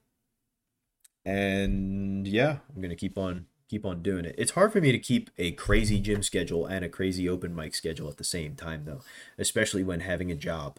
And 1.25 2.27
yeah, 2.27 2.59
I'm 2.75 2.81
gonna 2.81 2.97
keep 2.97 3.19
on 3.19 3.47
keep 3.69 3.85
on 3.85 4.03
doing 4.03 4.25
it. 4.25 4.35
It's 4.39 4.53
hard 4.53 4.73
for 4.73 4.81
me 4.81 4.93
to 4.93 4.99
keep 4.99 5.31
a 5.39 5.53
crazy 5.53 6.01
gym 6.01 6.23
schedule 6.23 6.67
and 6.67 6.85
a 6.85 6.89
crazy 6.89 7.29
open 7.29 7.55
mic 7.55 7.75
schedule 7.75 8.09
at 8.09 8.17
the 8.17 8.25
same 8.25 8.55
time 8.55 8.85
though, 8.85 9.01
especially 9.39 9.83
when 9.83 10.01
having 10.01 10.31
a 10.31 10.37
job. 10.37 10.79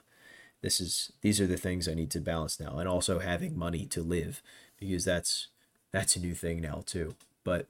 This 0.62 0.80
is 0.80 1.12
these 1.22 1.40
are 1.42 1.48
the 1.48 1.58
things 1.58 1.88
I 1.88 1.94
need 1.94 2.12
to 2.12 2.22
balance 2.22 2.60
now 2.60 2.78
and 2.78 2.88
also 2.88 3.20
having 3.20 3.58
money 3.58 3.86
to 3.88 4.02
live 4.02 4.42
because 4.80 5.06
that's 5.06 5.48
that's 5.92 6.16
a 6.16 6.20
new 6.20 6.34
thing 6.34 6.62
now 6.62 6.84
too. 6.86 7.16
But 7.44 7.68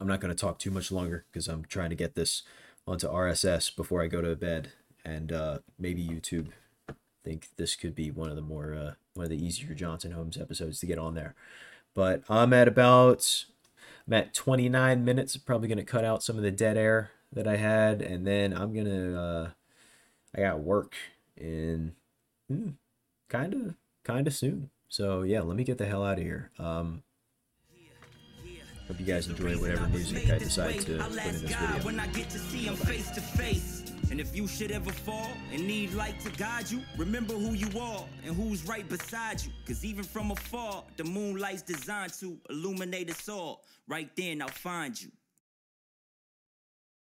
I'm 0.00 0.06
not 0.06 0.20
going 0.20 0.34
to 0.34 0.40
talk 0.40 0.58
too 0.58 0.70
much 0.70 0.90
longer 0.90 1.26
because 1.30 1.46
I'm 1.46 1.64
trying 1.64 1.90
to 1.90 1.96
get 1.96 2.14
this 2.14 2.42
onto 2.86 3.06
RSS 3.06 3.74
before 3.74 4.02
I 4.02 4.06
go 4.06 4.22
to 4.22 4.34
bed 4.34 4.72
and 5.04 5.30
uh, 5.30 5.58
maybe 5.78 6.06
YouTube. 6.06 6.48
Think 7.22 7.48
this 7.56 7.76
could 7.76 7.94
be 7.94 8.10
one 8.10 8.30
of 8.30 8.36
the 8.36 8.42
more 8.42 8.74
uh, 8.74 8.92
one 9.14 9.24
of 9.24 9.30
the 9.30 9.44
easier 9.44 9.74
Johnson 9.74 10.12
Homes 10.12 10.38
episodes 10.38 10.80
to 10.80 10.86
get 10.86 10.98
on 10.98 11.14
there. 11.14 11.34
But 11.94 12.22
I'm 12.28 12.52
at 12.52 12.68
about 12.68 13.44
I'm 14.06 14.14
at 14.14 14.34
29 14.34 15.04
minutes. 15.04 15.36
Probably 15.36 15.68
gonna 15.68 15.84
cut 15.84 16.04
out 16.04 16.22
some 16.22 16.36
of 16.36 16.42
the 16.42 16.50
dead 16.50 16.76
air 16.76 17.10
that 17.32 17.46
I 17.46 17.56
had, 17.56 18.00
and 18.00 18.26
then 18.26 18.52
I'm 18.52 18.72
gonna 18.72 19.20
uh, 19.20 19.50
I 20.34 20.40
got 20.40 20.60
work 20.60 20.94
in 21.36 21.92
kind 23.28 23.54
of 23.54 23.74
kind 24.04 24.26
of 24.26 24.34
soon. 24.34 24.70
So 24.88 25.22
yeah, 25.22 25.42
let 25.42 25.56
me 25.56 25.64
get 25.64 25.78
the 25.78 25.86
hell 25.86 26.04
out 26.04 26.18
of 26.18 26.24
here. 26.24 26.50
Um, 26.58 27.02
hope 28.88 28.98
you 28.98 29.06
guys 29.06 29.28
enjoy 29.28 29.54
whatever 29.56 29.86
music 29.88 30.28
I 30.30 30.38
decide 30.38 30.80
to 30.80 30.98
put 30.98 31.10
in 31.10 31.16
this 31.42 31.44
video. 31.44 31.56
And 34.10 34.20
if 34.20 34.34
you 34.34 34.48
should 34.48 34.72
ever 34.72 34.90
fall 34.90 35.30
and 35.52 35.66
need 35.66 35.94
light 35.94 36.18
to 36.20 36.30
guide 36.30 36.68
you, 36.68 36.82
remember 36.96 37.34
who 37.34 37.52
you 37.52 37.68
are 37.78 38.04
and 38.26 38.34
who's 38.34 38.66
right 38.66 38.88
beside 38.88 39.40
you. 39.42 39.52
Cause 39.66 39.84
even 39.84 40.02
from 40.02 40.32
afar, 40.32 40.82
the 40.96 41.04
moonlight's 41.04 41.62
designed 41.62 42.12
to 42.14 42.36
illuminate 42.50 43.08
us 43.08 43.28
all. 43.28 43.64
Right 43.86 44.10
then, 44.16 44.42
I'll 44.42 44.48
find 44.48 45.00
you. 45.00 45.10